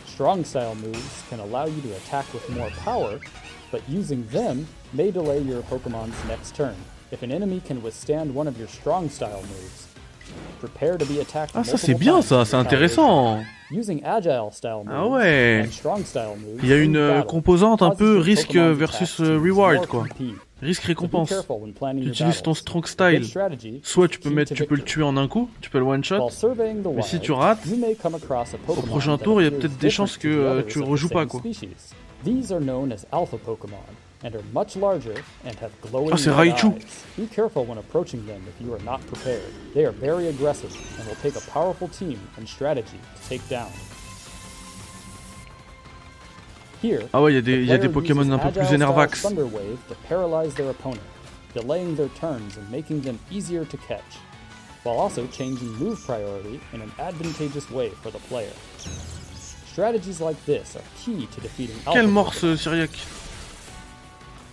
Strong 0.07 0.45
style 0.45 0.75
moves 0.75 1.23
can 1.29 1.41
allow 1.41 1.67
you 1.67 1.81
to 1.83 1.93
attack 1.97 2.25
with 2.33 2.49
more 2.51 2.71
power, 2.85 3.19
but 3.71 3.81
using 3.89 4.25
them 4.33 4.67
may 4.93 5.11
delay 5.11 5.41
your 5.41 5.62
Pokemon's 5.62 6.17
next 6.29 6.55
turn. 6.55 6.75
If 7.12 7.23
an 7.23 7.31
enemy 7.31 7.61
can 7.67 7.83
withstand 7.83 8.35
one 8.35 8.49
of 8.49 8.59
your 8.59 8.69
strong 8.69 9.09
style 9.09 9.43
moves, 9.43 9.87
prepare 10.61 10.99
to 10.99 11.05
be 11.05 11.21
attacked. 11.21 11.53
Ah, 11.55 11.62
ça 11.62 11.77
c'est 11.77 11.95
bien 11.95 12.21
ça, 12.23 12.45
c'est 12.45 12.57
intéressant. 12.57 13.43
Using 13.71 14.03
agile 14.05 14.51
style 14.53 14.85
moves 14.85 14.95
Ah 14.95 15.07
ouais. 15.09 15.69
Il 16.62 16.69
y 16.69 16.73
a 16.73 16.77
une 16.77 17.25
composante 17.27 17.83
un 17.83 17.91
peu 17.91 18.19
risque 18.19 18.57
versus 18.57 19.21
reward 19.21 19.87
quoi. 19.87 20.05
Risque 20.62 20.85
be 20.85 20.87
récompense. 20.87 21.29
careful 21.29 21.61
when 21.61 21.73
Tu 21.75 22.09
utilises 22.09 22.42
ton 22.42 22.55
strong 22.55 22.85
A 22.85 22.87
style. 22.87 23.25
strategy 23.25 23.81
Soit 23.83 24.09
tu 24.09 24.19
peux 24.19 24.31
mettre, 24.31 24.51
to 24.51 24.55
tu 24.55 24.64
peux 24.64 24.77
le 24.77 24.83
tuer 24.83 25.03
en 25.03 25.16
un 25.16 25.29
coup, 25.29 25.51
tu 25.61 25.69
peux 25.69 25.79
le 25.79 25.85
one 25.85 26.03
shot. 26.03 26.31
Mais 26.95 27.03
si 27.03 27.21
tu 27.21 27.33
rates, 27.33 27.66
you 27.66 27.85
a 27.85 28.79
au 28.79 28.83
prochain 28.83 29.19
tour, 29.19 29.42
il 29.42 29.45
y 29.45 29.49
a 29.49 29.51
peut-être 29.51 29.77
des 29.79 29.90
chances 29.90 30.16
que 30.16 30.29
to 30.29 30.35
the 30.35 30.38
euh, 30.38 30.53
others 30.61 30.66
tu 30.66 30.79
of 30.79 30.85
the 30.87 30.88
rejoues 30.90 31.09
pas 31.09 31.21
same 31.21 31.29
quoi. 31.29 31.40
species. 31.40 31.95
These 32.25 32.53
are 32.53 32.61
known 32.61 32.90
Ah 47.12 47.23
ouais, 47.23 47.33
il 47.33 47.35
y 47.35 47.39
a 47.39 47.43
des, 47.43 47.65
y 47.65 47.73
a 47.73 47.79
des 47.79 47.89
Pokémon 47.89 48.31
un 48.31 48.39
peu 48.39 48.51
plus 48.51 48.73
énervax. 48.73 49.27
Delaying 51.55 51.97
their 51.97 52.11
turns 52.21 52.59
and 52.59 52.71
making 52.71 53.01
them 53.01 53.19
easier 53.31 53.65
to 53.65 53.79
catch, 53.79 54.19
while 54.85 54.99
also 54.99 55.27
changing 55.29 55.69
move 55.79 55.99
priority 56.05 56.61
in 56.75 56.83
an 56.83 56.91
advantageous 56.99 57.71
way 57.71 57.89
for 58.03 58.11
the 58.11 58.19
player. 58.29 58.53
Strategies 59.73 60.21
like 60.21 60.37
this 60.45 60.77
are 60.77 60.83
key 61.03 61.27
to 61.35 61.41
defeating 61.41 61.77
alpha 61.87 61.93
Quel 61.93 62.09
Pokemon. 62.09 62.12
morse 62.12 62.57
Syriac? 62.61 62.91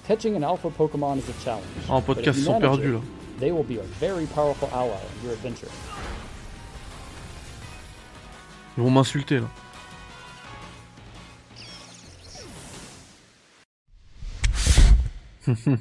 Catching 0.08 0.38
an 0.38 0.46
alpha 0.46 0.70
Pokemon 0.70 1.18
is 1.18 1.28
a 1.28 1.34
challenge. 1.44 1.66
En 1.90 2.02
podcast, 2.02 2.38
ils 2.40 2.46
sont 2.46 2.60
perdus 2.62 2.94
là. 2.94 3.02
They 3.40 3.52
will 3.52 3.66
be 3.66 3.80
a 3.80 3.84
very 4.00 4.26
powerful 4.28 4.70
ally 4.72 4.96
in 4.96 5.26
your 5.26 5.34
adventure. 5.34 5.72
Ils 8.78 8.84
vont 8.84 8.92
m'insulter 8.92 9.40
là. 9.40 9.48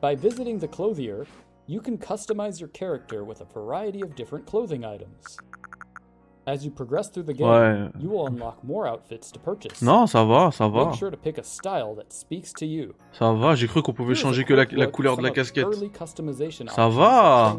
By 0.00 0.14
visiting 0.14 0.58
the 0.58 0.68
clothier, 0.68 1.26
you 1.66 1.80
can 1.80 1.96
customize 1.96 2.60
your 2.60 2.68
character 2.68 3.24
with 3.24 3.40
a 3.40 3.46
variety 3.46 4.02
of 4.02 4.14
different 4.14 4.44
clothing 4.46 4.84
items. 4.84 5.38
As 6.46 6.62
you 6.62 6.70
progress 6.70 7.08
through 7.08 7.22
the 7.24 7.32
game, 7.32 7.48
Ouais. 7.48 7.88
you 7.98 8.10
will 8.10 8.26
unlock 8.26 8.62
more 8.62 8.86
outfits 8.86 9.30
to 9.32 9.38
purchase. 9.40 9.80
Non, 9.80 10.06
ça 10.06 10.24
va, 10.26 10.50
ça 10.52 10.68
va. 10.68 10.84
Make 10.90 10.98
sure 10.98 11.10
to 11.10 11.16
pick 11.16 11.38
a 11.38 11.42
style 11.42 11.94
that 11.96 12.12
speaks 12.12 12.52
to 12.52 12.66
you. 12.66 12.94
Ça 13.18 13.32
va, 13.32 13.54
j'ai 13.54 13.66
cru 13.66 13.80
qu'on 13.82 13.94
pouvait 13.94 14.14
changer 14.14 14.44
que 14.44 14.52
la, 14.52 14.66
la 14.70 14.86
couleur 14.86 15.16
de 15.16 15.22
la 15.22 15.30
casquette. 15.30 15.66
Ça 16.68 16.88
va. 16.90 17.56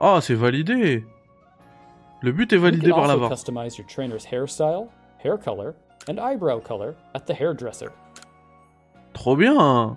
Ah, 0.00 0.20
c'est 0.22 0.34
validé. 0.36 1.04
Le 2.20 2.32
but 2.32 2.52
est 2.52 2.56
validé 2.56 2.90
par 2.90 3.06
la 3.06 3.14
also 3.14 3.20
VAR. 3.20 3.30
customize 3.30 3.78
your 3.78 3.86
trainer's 3.86 4.24
hairstyle, 4.26 4.88
hair 5.22 5.36
color, 5.38 5.74
and 6.08 6.18
eyebrow 6.18 6.60
color 6.60 6.94
at 7.14 7.26
the 7.26 7.32
hairdresser. 7.34 7.90
Trop 9.14 9.36
bien. 9.36 9.96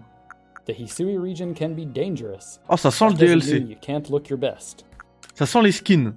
The 0.66 0.74
Hisui 0.74 1.18
region 1.18 1.54
can 1.56 1.74
be 1.74 1.86
dangerous. 1.86 2.60
Ah, 2.70 2.78
ça 2.78 2.92
sent 2.92 3.10
le 3.10 3.14
That 3.16 3.26
doesn't 3.26 3.40
DLC. 3.66 3.70
you 3.70 3.76
can't 3.82 4.10
look 4.10 4.30
your 4.30 4.38
best. 4.40 4.86
Ça 5.34 5.46
sent 5.48 5.62
les 5.64 5.72
skins. 5.72 6.14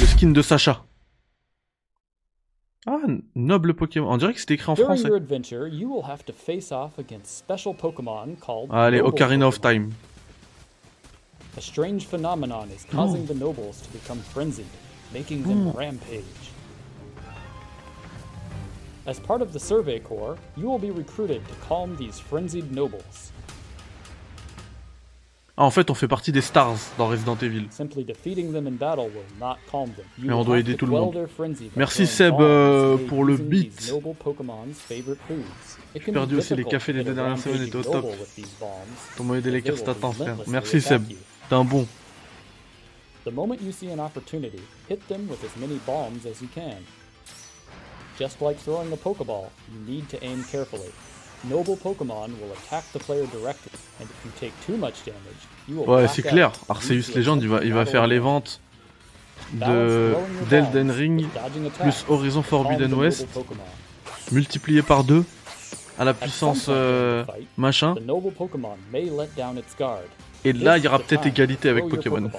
Le 0.00 0.06
skin 0.06 0.32
de 0.32 0.42
Sacha. 0.42 0.84
Ah, 2.86 2.98
noble 3.34 3.72
Pokémon. 3.72 4.10
On 4.10 4.16
dirait 4.18 4.34
que 4.34 4.40
c'était 4.40 4.54
écrit 4.54 4.70
en 4.70 4.76
français. 4.76 5.08
your 5.08 5.16
adventure, 5.16 5.66
you 5.66 5.88
will 5.88 6.04
have 6.04 6.24
to 6.24 6.32
face 6.32 6.70
off 6.70 6.98
against 6.98 7.38
special 7.38 7.74
Pokemon 7.74 8.38
called 8.40 8.70
Allez, 8.70 9.00
Ocarina 9.00 9.46
of. 9.46 9.60
Time. 9.60 9.92
A 11.56 11.60
strange 11.60 12.06
phenomenon 12.06 12.68
is 12.74 12.84
causing 12.90 13.24
the 13.26 13.34
nobles 13.34 13.80
to 13.80 13.88
become 13.90 14.18
frenzied, 14.18 14.66
making 15.12 15.44
them 15.44 15.70
rampage. 15.70 16.24
As 19.06 19.20
part 19.20 19.40
of 19.40 19.52
the 19.52 19.60
Survey 19.60 20.00
Corps, 20.00 20.36
you 20.56 20.66
will 20.66 20.78
be 20.78 20.90
recruited 20.90 21.46
to 21.46 21.54
calm 21.66 21.94
these 21.96 22.18
frenzied 22.18 22.72
nobles. 22.72 23.32
Ah, 25.56 25.62
en 25.64 25.70
fait, 25.70 25.88
on 25.88 25.94
fait 25.94 26.08
partie 26.08 26.32
des 26.32 26.40
stars 26.40 26.76
dans 26.98 27.06
Resident 27.06 27.36
Evil. 27.40 27.68
Mais 30.18 30.32
on 30.32 30.42
doit 30.42 30.58
aider 30.58 30.72
to 30.72 30.78
tout 30.78 30.86
le 30.86 30.92
monde. 30.92 31.28
Merci, 31.76 32.08
Seb, 32.08 32.34
euh, 32.40 32.96
pour 33.08 33.24
le 33.24 33.36
beat. 33.36 33.92
be 35.94 36.12
perdu 36.12 36.36
aussi 36.36 36.56
les 36.56 36.64
cafés 36.64 36.92
des 36.92 37.00
a 37.00 37.04
deux 37.04 37.14
dernières 37.14 37.38
semaines, 37.38 37.62
était 37.62 37.76
au 37.76 37.82
top. 37.82 38.04
Ton 39.16 39.24
moyen 39.24 39.42
will 39.42 39.62
c'est 39.76 39.88
atteint, 39.88 40.12
frère. 40.12 40.36
Merci, 40.48 40.80
Seb. 40.80 41.04
T'es 41.48 41.54
un 41.54 41.64
bon. 41.64 41.86
The 43.24 43.32
moment 43.32 43.56
you 43.62 43.72
see 43.72 43.90
an 43.90 44.00
opportunity, 44.00 44.60
hit 44.88 45.06
them 45.08 45.28
with 45.30 45.42
as 45.44 45.58
many 45.58 45.80
bombs 45.86 46.26
as 46.26 46.42
you 46.42 46.48
can. 46.54 46.82
Just 48.18 48.42
like 48.42 48.58
throwing 48.58 48.92
a 48.92 48.96
Pokeball, 48.96 49.48
you 49.72 49.80
need 49.86 50.08
to 50.10 50.18
aim 50.22 50.44
carefully. 50.44 50.92
Noble 51.50 51.76
Pokemon 51.76 52.28
will 52.40 52.52
attack 52.52 52.84
the 52.92 52.98
player 52.98 53.26
directly, 53.26 53.70
and 54.00 54.08
if 54.08 54.24
you 54.24 54.30
take 54.40 54.52
too 54.66 54.76
much 54.76 55.04
damage, 55.04 55.18
you 55.68 55.76
will 55.76 55.88
Ouais, 55.88 56.08
c'est 56.08 56.22
clair. 56.22 56.52
Arceus 56.68 57.14
Legend, 57.14 57.42
il 57.42 57.48
va, 57.48 57.64
il 57.64 57.72
va 57.74 57.84
faire 57.86 58.06
les 58.06 58.18
ventes 58.18 58.60
de 59.52 60.14
d'Elden 60.48 60.90
Ring 60.90 61.26
plus 61.80 62.04
Horizon 62.08 62.42
Forbidden 62.42 62.94
West 62.94 63.26
multiplié 64.32 64.82
par 64.82 65.04
deux 65.04 65.24
à 65.98 66.04
la 66.04 66.14
puissance 66.14 66.66
euh, 66.68 67.24
machin. 67.56 67.94
the 67.94 68.00
noble 68.06 68.32
Pokemon 68.32 68.76
may 68.92 69.04
let 69.04 69.28
down 69.36 69.58
its 69.58 69.76
guard. 69.78 70.00
Et 70.44 70.52
là, 70.52 70.76
il 70.76 70.84
y 70.84 70.88
aura 70.88 70.98
peut-être 70.98 71.26
égalité 71.26 71.68
avec 71.70 71.88
Pokémon. 71.88 72.30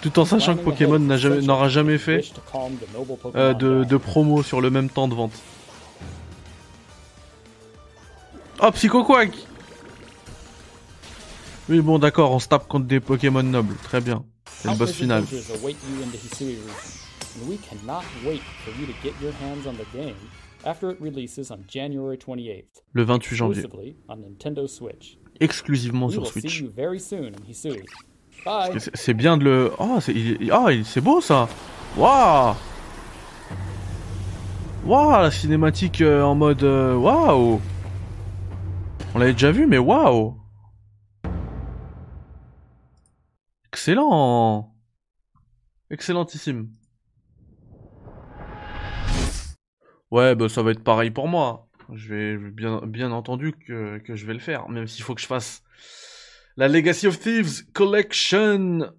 Tout 0.00 0.18
en 0.18 0.24
sachant 0.24 0.56
que 0.56 0.62
Pokémon 0.62 1.16
jamais- 1.16 1.42
n'aura 1.42 1.68
jamais 1.68 1.98
fait 1.98 2.22
euh, 3.34 3.54
de, 3.54 3.84
de 3.84 3.96
promo 3.96 4.42
sur 4.42 4.60
le 4.60 4.70
même 4.70 4.88
temps 4.88 5.08
de 5.08 5.14
vente. 5.14 5.32
Oh, 8.62 8.70
Psycho 8.70 9.04
Quack 9.04 9.36
Oui, 11.68 11.80
bon, 11.80 11.98
d'accord, 11.98 12.32
on 12.32 12.38
se 12.38 12.48
tape 12.48 12.68
contre 12.68 12.86
des 12.86 13.00
Pokémon 13.00 13.42
nobles. 13.42 13.76
Très 13.82 14.00
bien. 14.00 14.24
C'est 14.50 14.70
le 14.70 14.76
boss 14.76 14.92
final. 14.92 15.22
adventures 15.22 15.56
await 15.56 15.72
you 15.72 16.02
in 16.04 16.10
the 16.10 16.14
Hisui 16.16 16.54
region, 16.54 16.70
and 17.42 17.48
we 17.48 17.58
cannot 17.58 18.02
wait 18.24 18.40
for 18.64 18.72
you 18.80 18.86
to 18.86 18.92
get 19.02 19.12
your 19.22 19.32
hands 19.42 19.66
on 19.66 19.72
the 19.74 19.86
game 19.96 20.14
after 20.64 20.90
it 20.92 20.98
releases 21.00 21.50
on 21.50 21.58
January 21.68 22.16
28th, 22.16 22.64
Le 22.92 23.02
28 23.02 23.36
janvier. 23.36 23.64
Exclusivement 25.40 26.08
sur 26.08 26.26
Switch. 26.26 26.62
C'est- 28.94 29.14
bien 29.14 29.36
de 29.36 29.44
le. 29.44 29.72
Oh, 29.78 29.98
il- 30.08 30.84
c'est 30.84 31.00
beau 31.00 31.20
ça. 31.20 31.48
Waouh. 31.96 32.54
Waouh, 34.84 35.22
la 35.22 35.30
cinématique 35.30 36.00
euh, 36.00 36.22
en 36.22 36.34
mode 36.34 36.62
euh, 36.64 36.94
waouh. 36.96 37.60
On 39.14 39.18
l'avait 39.18 39.32
déjà 39.32 39.52
vu, 39.52 39.66
mais 39.66 39.78
waouh. 39.78 40.36
Excellent. 43.72 44.74
Excellentissime. 45.90 46.68
Ouais, 50.10 50.34
bah 50.34 50.48
ça 50.48 50.62
va 50.62 50.72
être 50.72 50.82
pareil 50.84 51.10
pour 51.10 51.28
moi. 51.28 51.68
Je 51.94 52.14
vais 52.14 52.36
bien 52.86 53.12
entendu 53.12 53.52
que, 53.52 53.98
que 53.98 54.14
je 54.14 54.26
vais 54.26 54.34
le 54.34 54.38
faire, 54.40 54.68
même 54.68 54.86
s'il 54.86 55.04
faut 55.04 55.14
que 55.14 55.20
je 55.20 55.26
fasse 55.26 55.62
la 56.56 56.68
Legacy 56.68 57.06
of 57.06 57.18
Thieves 57.18 57.64
Collection. 57.72 58.92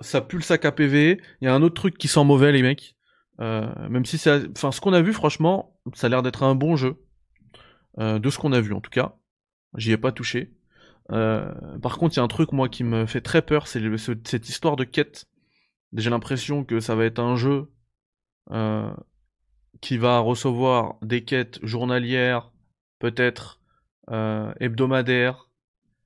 Ça 0.00 0.20
pue 0.20 0.36
le 0.36 0.42
sac 0.42 0.64
à 0.64 0.72
PV. 0.72 1.20
Il 1.40 1.44
y 1.44 1.48
a 1.48 1.54
un 1.54 1.62
autre 1.62 1.74
truc 1.74 1.96
qui 1.96 2.08
sent 2.08 2.24
mauvais, 2.24 2.52
les 2.52 2.62
mecs. 2.62 2.96
Euh, 3.40 3.88
même 3.88 4.04
si 4.04 4.18
c'est, 4.18 4.50
enfin, 4.50 4.72
ce 4.72 4.80
qu'on 4.80 4.92
a 4.92 5.02
vu, 5.02 5.12
franchement, 5.12 5.78
ça 5.94 6.06
a 6.06 6.10
l'air 6.10 6.22
d'être 6.22 6.42
un 6.42 6.54
bon 6.54 6.76
jeu. 6.76 7.02
Euh, 7.98 8.18
de 8.18 8.28
ce 8.28 8.38
qu'on 8.38 8.52
a 8.52 8.60
vu, 8.60 8.74
en 8.74 8.80
tout 8.80 8.90
cas. 8.90 9.16
J'y 9.76 9.92
ai 9.92 9.96
pas 9.96 10.12
touché. 10.12 10.52
Euh, 11.12 11.52
par 11.78 11.98
contre, 11.98 12.14
il 12.14 12.18
y 12.18 12.20
a 12.20 12.24
un 12.24 12.28
truc, 12.28 12.52
moi, 12.52 12.68
qui 12.68 12.84
me 12.84 13.06
fait 13.06 13.20
très 13.20 13.42
peur, 13.42 13.68
c'est 13.68 13.80
cette 14.24 14.48
histoire 14.48 14.76
de 14.76 14.84
quête. 14.84 15.26
J'ai 15.94 16.10
l'impression 16.10 16.64
que 16.64 16.80
ça 16.80 16.94
va 16.94 17.04
être 17.04 17.20
un 17.20 17.36
jeu 17.36 17.70
qui 19.80 19.98
va 19.98 20.20
recevoir 20.20 20.96
des 21.02 21.24
quêtes 21.24 21.58
journalières, 21.62 22.52
peut-être 22.98 23.60
hebdomadaires. 24.60 25.45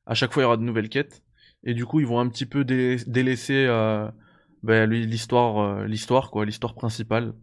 À 0.06 0.14
chaque 0.14 0.32
fois, 0.32 0.42
il 0.42 0.44
y 0.44 0.46
aura 0.46 0.56
de 0.56 0.62
nouvelles 0.62 0.88
quêtes. 0.88 1.22
Et 1.64 1.74
du 1.74 1.86
coup, 1.86 2.00
ils 2.00 2.06
vont 2.06 2.20
un 2.20 2.28
petit 2.28 2.46
peu 2.46 2.64
délaisser 2.64 3.66
euh, 3.66 4.10
ben, 4.62 4.88
l'histoire, 4.88 5.58
euh, 5.58 5.86
l'histoire 5.86 6.30
quoi, 6.30 6.44
l'histoire 6.44 6.74
principale. 6.74 7.34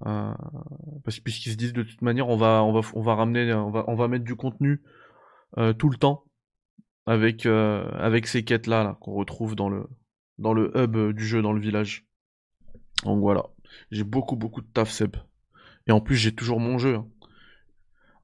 parce 0.00 1.20
puisqu'ils 1.22 1.52
se 1.52 1.56
disent 1.56 1.72
de 1.72 1.82
toute 1.82 2.02
manière, 2.02 2.28
on 2.28 2.36
va, 2.36 2.62
on 2.62 2.72
va, 2.72 2.80
on 2.94 3.02
va 3.02 3.14
ramener, 3.14 3.52
on 3.52 3.70
va, 3.70 3.84
on 3.88 3.96
va 3.96 4.08
mettre 4.08 4.24
du 4.24 4.36
contenu 4.36 4.82
tout 5.78 5.90
le 5.90 5.96
temps 5.96 6.24
avec, 7.06 7.44
avec 7.44 8.28
ces 8.28 8.44
quêtes 8.44 8.68
là, 8.68 8.96
qu'on 9.00 9.14
retrouve 9.14 9.56
dans 9.56 9.68
le, 9.68 9.88
dans 10.38 10.54
le 10.54 10.72
hub 10.76 11.12
du 11.12 11.26
jeu, 11.26 11.42
dans 11.42 11.52
le 11.52 11.60
village. 11.60 12.06
Donc 13.04 13.20
voilà, 13.20 13.46
j'ai 13.90 14.04
beaucoup 14.04 14.36
beaucoup 14.36 14.60
de 14.60 14.66
taf 14.66 14.90
Seb. 14.90 15.16
Et 15.86 15.92
en 15.92 16.00
plus 16.00 16.16
j'ai 16.16 16.34
toujours 16.34 16.60
mon 16.60 16.78
jeu. 16.78 16.96
Hein. 16.96 17.08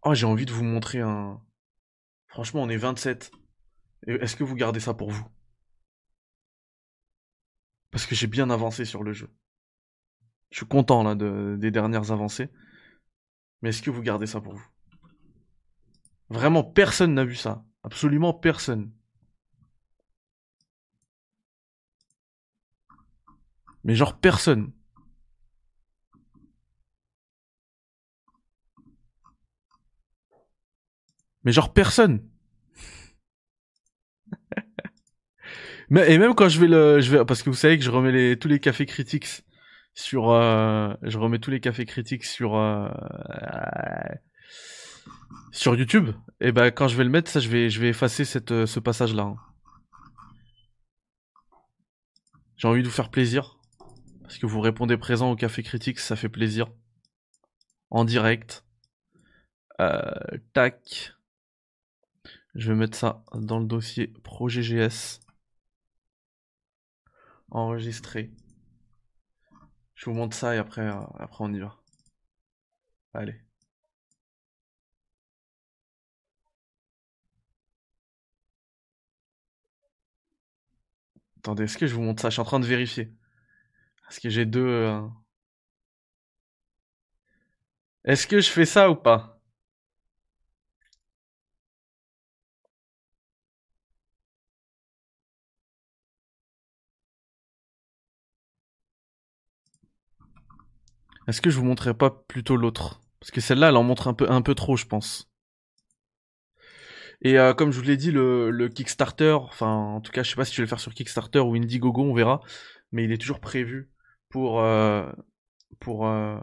Oh 0.03 0.15
j'ai 0.15 0.27
envie 0.27 0.47
de 0.47 0.53
vous 0.53 0.65
montrer 0.65 1.01
un... 1.01 1.41
Franchement 2.29 2.63
on 2.63 2.69
est 2.69 2.77
27. 2.77 3.31
Est-ce 4.07 4.37
que 4.37 4.45
vous 4.45 4.55
gardez 4.55 4.81
ça 4.81 4.95
pour 4.95 5.11
vous? 5.11 5.27
Parce 7.91 8.07
que 8.07 8.15
j'ai 8.15 8.27
bien 8.27 8.51
avancé 8.51 8.85
sur 8.85 9.03
le 9.03 9.13
jeu. 9.13 9.31
Je 10.51 10.59
suis 10.59 10.67
content 10.67 11.03
là 11.03 11.15
de, 11.15 11.57
des 11.59 11.71
dernières 11.71 12.13
avancées. 12.13 12.51
Mais 13.63 13.71
est-ce 13.71 13.83
que 13.83 13.91
vous 13.91 14.03
gardez 14.03 14.27
ça 14.27 14.41
pour 14.41 14.55
vous? 14.55 14.67
Vraiment 16.29 16.63
personne 16.65 17.15
n'a 17.15 17.25
vu 17.25 17.35
ça. 17.35 17.65
Absolument 17.83 18.35
personne. 18.35 18.93
Mais 23.85 23.95
genre 23.95 24.19
personne. 24.19 24.73
Mais 31.45 31.53
genre 31.53 31.73
personne. 31.73 32.29
Mais, 35.91 36.13
et 36.13 36.19
même 36.19 36.35
quand 36.35 36.49
je 36.49 36.61
vais 36.61 36.67
le, 36.67 37.01
je 37.01 37.11
vais, 37.11 37.25
parce 37.25 37.43
que 37.43 37.51
vous 37.51 37.57
savez 37.57 37.79
que 37.79 37.85
je 37.85 37.91
remets 37.91 38.13
les, 38.13 38.39
tous 38.39 38.49
les 38.49 38.61
cafés 38.61 38.87
critiques 38.87 39.27
sur, 39.95 40.31
euh, 40.31 40.93
je 41.03 41.19
remets 41.19 41.39
tous 41.39 41.51
les 41.51 41.61
cafés 41.61 41.87
critiques 41.87 42.25
sur, 42.25 42.57
euh, 42.57 42.89
sur 45.53 45.75
YouTube. 45.77 46.11
Et 46.41 46.53
ben 46.53 46.71
quand 46.71 46.89
je 46.89 46.97
vais 46.97 47.05
le 47.05 47.11
mettre, 47.11 47.31
ça, 47.31 47.41
je 47.41 47.49
vais, 47.49 47.71
je 47.71 47.81
vais 47.81 47.89
effacer 47.89 48.25
cette, 48.25 48.53
euh, 48.53 48.67
ce 48.67 48.81
passage-là. 48.81 49.23
Hein. 49.23 49.37
J'ai 52.57 52.69
envie 52.69 52.83
de 52.83 52.89
vous 52.89 52.95
faire 52.95 53.11
plaisir. 53.11 53.59
Parce 54.23 54.39
que 54.39 54.47
vous 54.47 54.61
répondez 54.61 54.97
présent 54.97 55.31
au 55.31 55.37
Café 55.37 55.63
Critique, 55.63 56.01
ça 56.01 56.17
fait 56.17 56.29
plaisir. 56.29 56.67
En 57.91 58.05
direct. 58.05 58.65
Euh, 59.81 60.01
tac. 60.53 61.13
Je 62.55 62.73
vais 62.73 62.79
mettre 62.79 62.97
ça 62.97 63.23
dans 63.35 63.61
le 63.61 63.67
dossier 63.67 64.09
projet 64.25 64.63
GS. 64.63 65.21
Enregistré. 67.51 68.31
Je 69.97 70.05
vous 70.05 70.13
montre 70.15 70.37
ça 70.37 70.55
et 70.55 70.59
après, 70.59 70.83
euh, 70.83 70.95
après 71.19 71.43
on 71.43 71.53
y 71.53 71.59
va. 71.59 71.77
Allez. 73.13 73.41
Attendez, 81.39 81.65
est-ce 81.65 81.79
que 81.79 81.87
je 81.87 81.95
vous 81.95 82.03
montre 82.03 82.21
ça? 82.23 82.29
Je 82.29 82.35
suis 82.35 82.41
en 82.41 82.45
train 82.45 82.61
de 82.61 82.67
vérifier. 82.67 83.11
Est-ce 84.11 84.21
que 84.21 84.31
j'ai 84.31 84.47
deux... 84.47 84.67
Euh, 84.67 85.03
Est-ce 88.07 88.27
que 88.27 88.41
je 88.41 88.49
fais 88.49 88.65
ça 88.65 88.91
ou 88.91 88.95
pas? 88.97 89.36
Est-ce 101.29 101.41
que 101.41 101.51
je 101.51 101.59
vous 101.59 101.65
montrerai 101.65 101.95
pas 101.95 102.11
plutôt 102.11 102.57
l'autre? 102.57 103.01
Parce 103.21 103.31
que 103.31 103.41
celle-là, 103.41 103.71
elle 103.71 103.77
en 103.77 103.83
montre 103.83 104.09
un 104.09 104.15
peu, 104.15 104.31
un 104.31 104.43
peu 104.43 104.55
trop, 104.55 104.77
je 104.77 104.87
pense. 104.87 105.29
Et 107.23 107.39
euh, 107.39 107.55
comme 107.55 107.73
je 107.73 107.79
vous 107.79 107.85
l'ai 107.85 107.97
dit, 107.97 108.13
le, 108.13 108.51
le, 108.51 108.69
Kickstarter, 108.69 109.33
enfin, 109.33 109.67
en 109.67 110.01
tout 110.01 110.13
cas, 110.13 110.23
je 110.23 110.31
sais 110.31 110.37
pas 110.37 110.45
si 110.45 110.53
tu 110.53 110.61
vas 110.61 110.65
le 110.65 110.69
faire 110.69 110.81
sur 110.81 110.95
Kickstarter 110.95 111.41
ou 111.41 111.55
Indiegogo, 111.55 112.03
on 112.03 112.15
verra. 112.15 112.41
Mais 112.93 113.05
il 113.05 113.13
est 113.13 113.19
toujours 113.19 113.41
prévu 113.41 113.91
pour, 114.29 114.61
euh, 114.61 115.11
pour, 115.81 116.07
euh, 116.07 116.39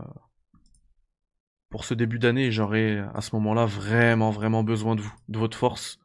pour 1.69 1.85
ce 1.85 1.93
début 1.93 2.19
d'année. 2.19 2.51
J'aurai 2.51 2.99
à 3.13 3.21
ce 3.21 3.35
moment-là 3.35 3.65
vraiment, 3.65 4.31
vraiment 4.31 4.63
besoin 4.63 4.95
de 4.95 5.01
vous, 5.01 5.13
de 5.29 5.39
votre 5.39 5.57
force. 5.57 5.99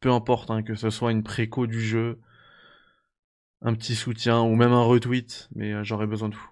Peu 0.00 0.12
importe, 0.12 0.50
hein, 0.50 0.62
que 0.62 0.74
ce 0.74 0.90
soit 0.90 1.12
une 1.12 1.24
préco 1.24 1.66
du 1.66 1.80
jeu, 1.80 2.20
un 3.62 3.74
petit 3.74 3.94
soutien 3.96 4.40
ou 4.42 4.54
même 4.54 4.72
un 4.72 4.84
retweet, 4.84 5.48
mais 5.54 5.84
j'aurai 5.84 6.06
besoin 6.06 6.28
de 6.28 6.36
vous. 6.36 6.50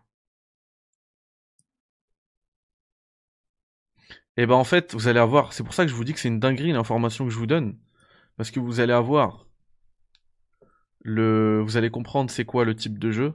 Et 4.38 4.46
ben 4.46 4.54
en 4.54 4.64
fait, 4.64 4.94
vous 4.94 5.08
allez 5.08 5.18
avoir, 5.18 5.52
c'est 5.52 5.64
pour 5.64 5.74
ça 5.74 5.84
que 5.84 5.90
je 5.90 5.96
vous 5.96 6.04
dis 6.04 6.14
que 6.14 6.20
c'est 6.20 6.28
une 6.28 6.38
dinguerie 6.38 6.72
l'information 6.72 7.24
que 7.24 7.30
je 7.32 7.38
vous 7.38 7.48
donne, 7.48 7.76
parce 8.36 8.52
que 8.52 8.60
vous 8.60 8.78
allez 8.78 8.92
avoir 8.92 9.46
le, 11.00 11.60
vous 11.60 11.76
allez 11.76 11.90
comprendre 11.90 12.30
c'est 12.30 12.44
quoi 12.44 12.64
le 12.64 12.76
type 12.76 13.00
de 13.00 13.10
jeu, 13.10 13.34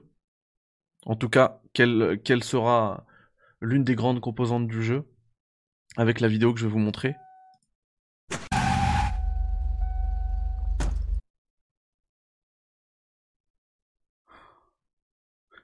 en 1.06 1.16
tout 1.18 1.28
cas, 1.30 1.62
quelle, 1.74 2.22
quelle 2.24 2.44
sera 2.44 3.06
l'une 3.62 3.84
des 3.84 3.96
grandes 3.96 4.22
composantes 4.22 4.68
du 4.68 4.82
jeu 4.82 5.04
avec 5.98 6.22
la 6.22 6.30
vidéo 6.30 6.54
que 6.54 6.60
je 6.62 6.68
vais 6.68 6.72
vous 6.72 6.80
montrer. 6.80 7.16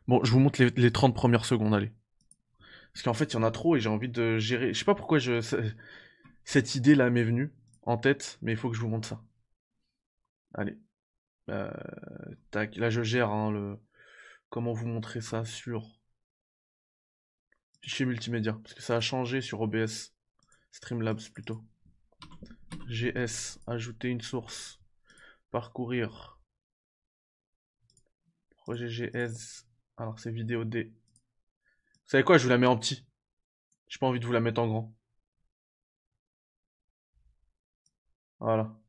Bon, 0.07 0.21
je 0.23 0.31
vous 0.31 0.39
montre 0.39 0.61
les, 0.61 0.91
30 0.91 1.15
premières 1.15 1.45
secondes, 1.45 1.73
allez. 1.73 1.91
Parce 2.99 3.05
qu'en 3.05 3.13
fait, 3.13 3.31
il 3.31 3.35
y 3.35 3.39
en 3.39 3.43
a 3.43 3.51
trop 3.51 3.77
et 3.77 3.79
j'ai 3.79 3.87
envie 3.87 4.09
de 4.09 4.39
gérer. 4.39 4.73
Je 4.73 4.79
sais 4.79 4.83
pas 4.83 4.93
pourquoi 4.93 5.19
je... 5.19 5.39
cette 6.43 6.75
idée-là 6.75 7.09
m'est 7.09 7.23
venue 7.23 7.53
en 7.83 7.97
tête, 7.97 8.37
mais 8.41 8.51
il 8.51 8.57
faut 8.57 8.69
que 8.69 8.75
je 8.75 8.81
vous 8.81 8.89
montre 8.89 9.07
ça. 9.07 9.23
Allez. 10.53 10.77
Euh, 11.47 11.71
tac, 12.51 12.75
là 12.75 12.89
je 12.89 13.01
gère 13.01 13.29
hein, 13.29 13.51
le, 13.51 13.79
comment 14.49 14.73
vous 14.73 14.85
montrer 14.85 15.21
ça 15.21 15.45
sur 15.45 16.01
fichier 17.79 18.05
multimédia. 18.05 18.59
Parce 18.61 18.73
que 18.73 18.81
ça 18.81 18.97
a 18.97 18.99
changé 18.99 19.39
sur 19.39 19.61
OBS 19.61 20.13
Streamlabs 20.71 21.29
plutôt. 21.33 21.63
GS 22.89 23.59
ajouter 23.65 24.09
une 24.09 24.19
source. 24.19 24.81
Parcourir. 25.51 26.41
Projet 28.57 28.89
GS 28.89 29.63
alors 29.95 30.19
c'est 30.19 30.31
vidéo 30.31 30.65
D 30.65 30.93
savez 32.09 32.23
quoi 32.23 32.37
je 32.37 32.43
vous 32.43 32.49
la 32.49 32.57
mets 32.57 32.67
en 32.67 32.77
petit 32.77 33.05
j'ai 33.87 33.99
pas 33.99 34.07
envie 34.07 34.19
de 34.19 34.25
vous 34.25 34.33
la 34.33 34.39
mettre 34.41 34.61
en 34.61 34.67
grand 34.67 34.95
voilà 38.39 38.79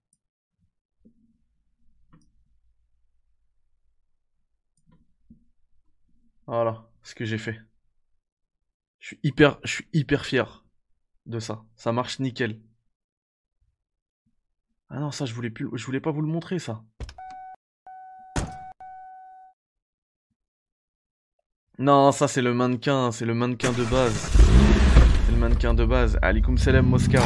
Voilà 6.50 6.84
ce 7.04 7.14
que 7.14 7.24
j'ai 7.24 7.38
fait. 7.38 7.60
Je 8.98 9.06
suis 9.06 9.20
hyper, 9.22 9.60
je 9.62 9.82
hyper 9.92 10.26
fier 10.26 10.64
de 11.26 11.38
ça. 11.38 11.64
Ça 11.76 11.92
marche 11.92 12.18
nickel. 12.18 12.60
Ah 14.88 14.98
non, 14.98 15.12
ça 15.12 15.26
je 15.26 15.32
voulais 15.32 15.48
plus, 15.48 15.68
je 15.72 15.86
voulais 15.86 16.00
pas 16.00 16.10
vous 16.10 16.22
le 16.22 16.26
montrer 16.26 16.58
ça. 16.58 16.82
Non, 21.82 22.12
ça 22.12 22.28
c'est 22.28 22.42
le 22.42 22.52
mannequin, 22.52 23.10
c'est 23.10 23.24
le 23.24 23.32
mannequin 23.32 23.72
de 23.72 23.84
base. 23.84 24.30
C'est 25.24 25.32
le 25.32 25.38
mannequin 25.38 25.72
de 25.72 25.86
base. 25.86 26.18
Alikum 26.20 26.58
Salam 26.58 26.84
Moscow. 26.84 27.16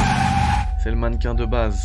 C'est 0.80 0.90
le 0.90 0.96
mannequin 0.96 1.34
de 1.34 1.44
base. 1.44 1.76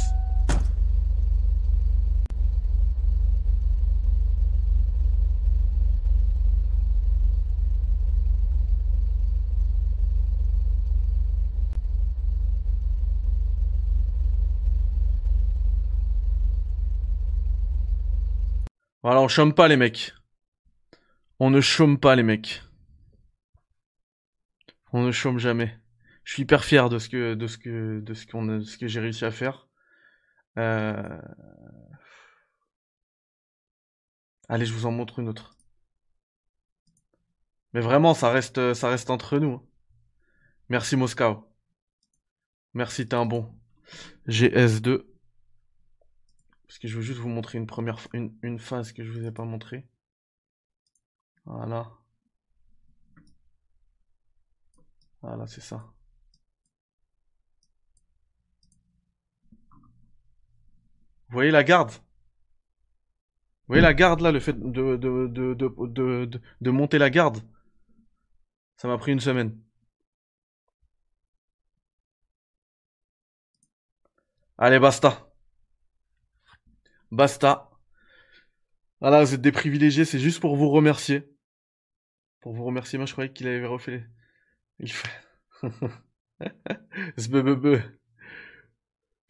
Voilà, 19.01 19.21
on 19.21 19.27
chôme 19.27 19.53
pas 19.53 19.67
les 19.67 19.75
mecs. 19.75 20.13
On 21.39 21.49
ne 21.49 21.61
chôme 21.61 21.99
pas 21.99 22.15
les 22.15 22.23
mecs. 22.23 22.63
On 24.91 25.03
ne 25.03 25.11
chôme 25.11 25.39
jamais. 25.39 25.79
Je 26.25 26.33
suis 26.33 26.43
hyper 26.43 26.65
fier 26.65 26.89
de 26.89 26.99
ce 26.99 27.09
que 27.09 27.33
de 27.33 27.47
ce 27.47 27.57
que 27.57 28.01
de 28.01 28.13
ce 28.13 28.27
qu'on 28.27 28.61
ce 28.61 28.77
que 28.77 28.87
j'ai 28.87 28.99
réussi 28.99 29.23
à 29.25 29.31
faire. 29.31 29.67
Euh, 30.57 31.21
allez, 34.49 34.65
je 34.65 34.73
vous 34.73 34.85
en 34.85 34.91
montre 34.91 35.19
une 35.19 35.29
autre. 35.29 35.55
Mais 37.73 37.81
vraiment, 37.81 38.13
ça 38.13 38.31
reste 38.31 38.73
ça 38.73 38.89
reste 38.89 39.09
entre 39.09 39.39
nous. 39.39 39.65
Merci 40.69 40.95
Moscow. 40.97 41.47
Merci, 42.73 43.07
t'es 43.07 43.15
un 43.15 43.25
bon. 43.25 43.51
J'ai 44.27 44.49
S2. 44.49 45.05
Parce 46.67 46.79
que 46.79 46.87
je 46.87 46.97
veux 46.97 47.01
juste 47.01 47.19
vous 47.19 47.29
montrer 47.29 47.57
une 47.57 47.65
première 47.65 47.99
une, 48.13 48.35
une 48.43 48.59
phase 48.59 48.91
que 48.91 49.03
je 49.03 49.11
vous 49.11 49.25
ai 49.25 49.31
pas 49.31 49.45
montré. 49.45 49.87
Voilà. 51.49 51.91
Voilà, 55.21 55.47
c'est 55.47 55.61
ça. 55.61 55.83
Vous 61.27 61.33
voyez 61.33 61.51
la 61.51 61.63
garde? 61.63 61.91
Vous 61.91 63.73
voyez 63.73 63.81
la 63.81 63.93
garde 63.93 64.21
là, 64.21 64.31
le 64.31 64.39
fait 64.39 64.55
de, 64.59 66.69
monter 66.69 66.97
la 66.99 67.09
garde? 67.09 67.39
Ça 68.77 68.87
m'a 68.87 68.97
pris 68.97 69.11
une 69.11 69.19
semaine. 69.19 69.59
Allez, 74.57 74.79
basta. 74.79 75.31
Basta. 77.11 77.69
Voilà, 79.01 79.23
vous 79.23 79.33
êtes 79.33 79.41
des 79.41 79.51
privilégiés, 79.51 80.05
c'est 80.05 80.19
juste 80.19 80.39
pour 80.41 80.55
vous 80.55 80.69
remercier. 80.69 81.38
Pour 82.41 82.53
vous 82.53 82.63
remercier, 82.63 82.97
moi 82.97 83.05
je 83.05 83.11
croyais 83.13 83.31
qu'il 83.31 83.47
avait 83.47 83.65
refait. 83.65 84.05
Il 84.79 84.91
fait. 84.91 85.09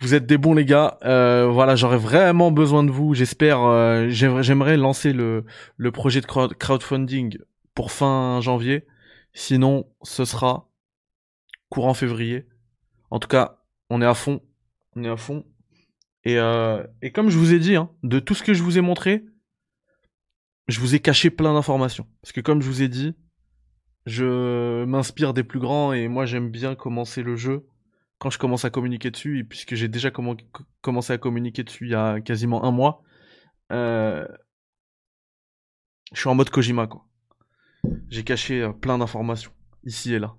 Vous 0.02 0.14
êtes 0.14 0.26
des 0.26 0.38
bons 0.38 0.54
les 0.54 0.66
gars. 0.66 0.98
Voilà, 1.02 1.76
j'aurais 1.76 1.98
vraiment 1.98 2.52
besoin 2.52 2.84
de 2.84 2.92
vous. 2.92 3.14
J'espère. 3.14 4.10
J'aimerais 4.10 4.78
lancer 4.78 5.12
le, 5.14 5.46
projet 5.92 6.22
de 6.22 6.28
crowdfunding 6.28 7.40
pour 7.74 7.92
fin 7.92 8.40
janvier. 8.42 8.86
Sinon, 9.34 9.88
ce 10.04 10.26
sera 10.26 10.70
courant 11.70 11.94
février. 11.94 12.48
En 13.12 13.20
tout 13.20 13.28
cas, 13.28 13.60
on 13.90 14.02
est 14.02 14.06
à 14.06 14.14
fond. 14.14 14.42
On 14.96 15.04
est 15.04 15.10
à 15.10 15.18
fond. 15.18 15.46
Et, 16.26 16.36
comme 17.14 17.30
je 17.30 17.38
vous 17.38 17.54
ai 17.54 17.60
dit, 17.60 17.76
de 18.04 18.20
tout 18.20 18.36
ce 18.36 18.44
que 18.44 18.54
je 18.54 18.64
vous 18.64 18.78
ai 18.78 18.82
montré, 18.82 19.26
je 20.70 20.80
vous 20.80 20.96
ai 20.96 21.00
caché 21.00 21.30
plein 21.30 21.54
d'informations. 21.54 22.08
Parce 22.22 22.32
que 22.32 22.42
comme 22.42 22.62
je 22.62 22.68
vous 22.68 22.82
ai 22.82 22.88
dit, 22.88 23.16
je 24.06 24.86
m'inspire 24.86 25.34
des 25.34 25.44
plus 25.44 25.60
grands 25.60 25.94
et 25.94 26.08
moi 26.08 26.26
j'aime 26.26 26.50
bien 26.50 26.76
commencer 26.76 27.24
le 27.24 27.36
jeu 27.36 27.68
quand 28.20 28.30
je 28.30 28.38
commence 28.38 28.66
à 28.66 28.70
communiquer 28.70 29.12
dessus, 29.12 29.40
et 29.40 29.44
puisque 29.46 29.76
j'ai 29.76 29.88
déjà 29.88 30.12
commencé 30.12 31.14
à 31.14 31.18
communiquer 31.18 31.64
dessus 31.64 31.86
il 31.86 31.92
y 31.92 31.96
a 31.96 32.20
quasiment 32.20 32.66
un 32.66 32.72
mois, 32.72 33.02
euh, 33.72 34.28
je 36.14 36.20
suis 36.20 36.30
en 36.30 36.36
mode 36.36 36.50
Kojima 36.50 36.86
quoi. 36.88 37.06
J'ai 38.10 38.26
caché 38.26 38.62
euh, 38.62 38.74
plein 38.74 38.98
d'informations 38.98 39.52
ici 39.86 40.14
et 40.14 40.20
là. 40.20 40.36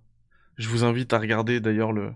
Je 0.57 0.69
vous 0.69 0.85
invite 0.85 1.13
à 1.15 1.19
regarder 1.19 1.61
d'ailleurs 1.61 1.93
le 1.93 2.13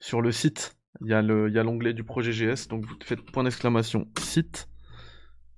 sur 0.00 0.20
le 0.20 0.32
site. 0.32 0.76
Il 1.00 1.08
y 1.08 1.14
a 1.14 1.22
l'onglet 1.22 1.94
du 1.94 2.04
projet 2.04 2.32
GS, 2.32 2.68
donc 2.68 2.84
vous 2.84 2.94
faites 3.02 3.20
point 3.20 3.44
d'exclamation 3.44 4.06
site. 4.18 4.68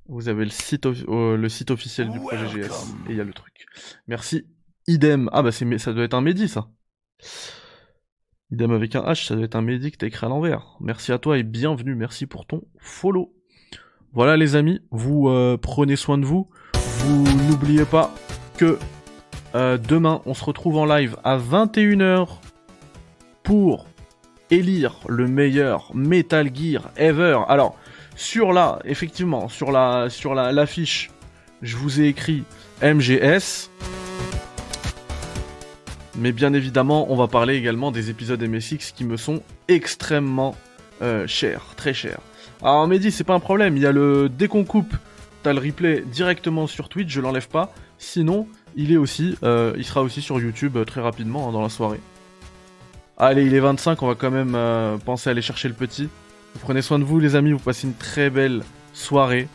Vous 0.08 0.28
avez 0.28 0.44
le 0.44 0.50
site 0.50 0.86
euh, 0.86 1.36
le 1.36 1.48
site 1.50 1.70
officiel 1.70 2.10
du 2.10 2.18
projet 2.18 2.46
GS 2.46 2.94
et 3.08 3.10
il 3.10 3.16
y 3.16 3.20
a 3.20 3.24
le 3.24 3.34
truc. 3.34 3.66
Merci. 4.06 4.46
Idem. 4.86 5.28
Ah 5.32 5.42
bah 5.42 5.52
c'est 5.52 5.78
ça 5.78 5.92
doit 5.92 6.04
être 6.04 6.14
un 6.14 6.22
Mehdi 6.22 6.48
ça. 6.48 6.68
Idem 8.50 8.70
avec 8.70 8.96
un 8.96 9.02
H, 9.02 9.26
ça 9.26 9.34
doit 9.34 9.44
être 9.44 9.56
un 9.56 9.60
Mehdi 9.60 9.92
que 9.92 9.98
t'as 9.98 10.06
écrit 10.06 10.24
à 10.24 10.30
l'envers. 10.30 10.78
Merci 10.80 11.12
à 11.12 11.18
toi 11.18 11.36
et 11.36 11.42
bienvenue, 11.42 11.94
merci 11.94 12.24
pour 12.24 12.46
ton 12.46 12.62
follow. 12.78 13.34
Voilà 14.14 14.38
les 14.38 14.56
amis, 14.56 14.80
vous 14.90 15.28
euh, 15.28 15.58
prenez 15.58 15.96
soin 15.96 16.16
de 16.16 16.24
vous. 16.24 16.48
Vous 16.72 17.24
n'oubliez 17.46 17.84
pas 17.84 18.14
que 18.56 18.78
euh, 19.54 19.76
demain 19.76 20.22
on 20.24 20.32
se 20.32 20.42
retrouve 20.42 20.78
en 20.78 20.86
live 20.86 21.18
à 21.22 21.36
21h 21.36 22.38
pour 23.42 23.86
élire 24.50 25.00
le 25.06 25.28
meilleur 25.28 25.94
Metal 25.94 26.48
Gear 26.54 26.90
ever. 26.96 27.40
Alors 27.48 27.76
sur 28.18 28.52
la, 28.52 28.80
effectivement, 28.84 29.48
sur 29.48 29.70
la, 29.70 30.10
sur 30.10 30.34
la 30.34 30.50
l'affiche, 30.50 31.10
je 31.62 31.76
vous 31.76 32.00
ai 32.00 32.08
écrit 32.08 32.42
MGS. 32.82 33.70
Mais 36.16 36.32
bien 36.32 36.52
évidemment, 36.52 37.12
on 37.12 37.16
va 37.16 37.28
parler 37.28 37.54
également 37.54 37.92
des 37.92 38.10
épisodes 38.10 38.42
MSX 38.42 38.92
qui 38.92 39.04
me 39.04 39.16
sont 39.16 39.40
extrêmement 39.68 40.56
euh, 41.00 41.28
chers, 41.28 41.62
très 41.76 41.94
chers. 41.94 42.18
Alors 42.60 42.88
Mehdi, 42.88 43.12
c'est 43.12 43.22
pas 43.22 43.34
un 43.34 43.40
problème, 43.40 43.76
il 43.76 43.84
y 43.84 43.86
a 43.86 43.92
le 43.92 44.28
dès 44.28 44.48
qu'on 44.48 44.64
coupe, 44.64 44.96
t'as 45.44 45.52
le 45.52 45.60
replay 45.60 46.02
directement 46.04 46.66
sur 46.66 46.88
Twitch, 46.88 47.10
je 47.10 47.20
l'enlève 47.20 47.48
pas. 47.48 47.72
Sinon, 47.98 48.48
il 48.74 48.90
est 48.92 48.96
aussi, 48.96 49.36
euh, 49.44 49.74
il 49.76 49.84
sera 49.84 50.02
aussi 50.02 50.22
sur 50.22 50.40
YouTube 50.40 50.76
euh, 50.76 50.84
très 50.84 51.00
rapidement 51.00 51.48
hein, 51.48 51.52
dans 51.52 51.62
la 51.62 51.68
soirée. 51.68 52.00
Allez, 53.16 53.44
il 53.44 53.54
est 53.54 53.60
25, 53.60 54.02
on 54.02 54.08
va 54.08 54.16
quand 54.16 54.30
même 54.30 54.56
penser 55.04 55.28
à 55.28 55.32
aller 55.32 55.42
chercher 55.42 55.66
le 55.66 55.74
petit. 55.74 56.08
Prenez 56.60 56.82
soin 56.82 56.98
de 56.98 57.04
vous 57.04 57.18
les 57.20 57.36
amis, 57.36 57.52
vous 57.52 57.58
passez 57.58 57.86
une 57.86 57.94
très 57.94 58.30
belle 58.30 58.62
soirée. 58.92 59.48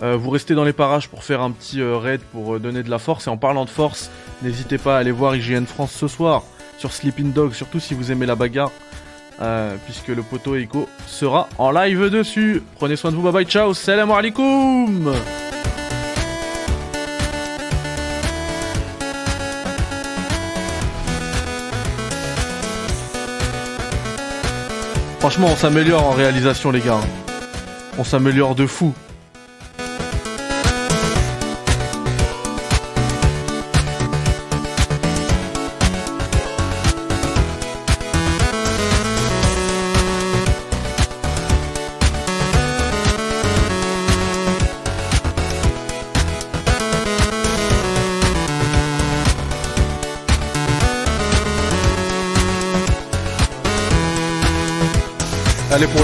vous 0.00 0.30
restez 0.30 0.54
dans 0.54 0.64
les 0.64 0.72
parages 0.72 1.08
pour 1.08 1.24
faire 1.24 1.40
un 1.40 1.50
petit 1.50 1.82
raid 1.82 2.20
pour 2.32 2.60
donner 2.60 2.82
de 2.82 2.90
la 2.90 2.98
force. 2.98 3.26
Et 3.26 3.30
en 3.30 3.36
parlant 3.36 3.64
de 3.64 3.70
force, 3.70 4.10
N'hésitez 4.44 4.76
pas 4.76 4.96
à 4.96 4.98
aller 5.00 5.10
voir 5.10 5.34
IGN 5.34 5.64
France 5.64 5.92
ce 5.92 6.06
soir 6.06 6.42
sur 6.78 6.92
Sleeping 6.92 7.32
Dog, 7.32 7.54
surtout 7.54 7.80
si 7.80 7.94
vous 7.94 8.12
aimez 8.12 8.26
la 8.26 8.34
bagarre, 8.34 8.72
euh, 9.40 9.76
puisque 9.86 10.08
le 10.08 10.22
poteau 10.22 10.56
Echo 10.56 10.86
sera 11.06 11.48
en 11.56 11.70
live 11.70 12.10
dessus. 12.10 12.62
Prenez 12.76 12.96
soin 12.96 13.10
de 13.10 13.16
vous, 13.16 13.22
bye 13.22 13.32
bye, 13.32 13.46
ciao, 13.46 13.72
salam 13.72 14.10
alaikum 14.10 15.12
Franchement, 25.24 25.48
on 25.50 25.56
s'améliore 25.56 26.06
en 26.06 26.10
réalisation, 26.10 26.70
les 26.70 26.80
gars. 26.80 27.00
On 27.96 28.04
s'améliore 28.04 28.54
de 28.54 28.66
fou. 28.66 28.92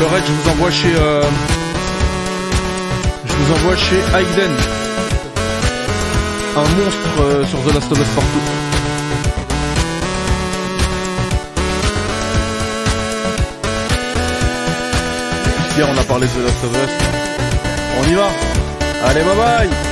Le 0.00 0.06
je 0.06 0.32
vous 0.32 0.50
envoie 0.50 0.70
chez. 0.70 0.94
Euh, 0.96 1.22
je 3.26 3.32
vous 3.32 3.52
envoie 3.52 3.76
chez 3.76 3.96
Aiden. 3.96 4.52
Un 6.56 6.60
monstre 6.60 7.20
euh, 7.20 7.44
sur 7.46 7.58
The 7.60 7.74
Last 7.74 7.92
of 7.92 8.00
Us 8.00 8.08
partout. 8.14 8.40
Hier, 15.76 15.88
on 15.88 15.98
a 15.98 16.04
parlé 16.04 16.26
de 16.26 16.32
The 16.32 16.44
Last 16.46 16.64
of 16.64 16.72
Us. 16.72 16.90
On 18.00 18.10
y 18.10 18.14
va. 18.14 18.28
Allez, 19.04 19.22
bye 19.22 19.36
bye 19.36 19.89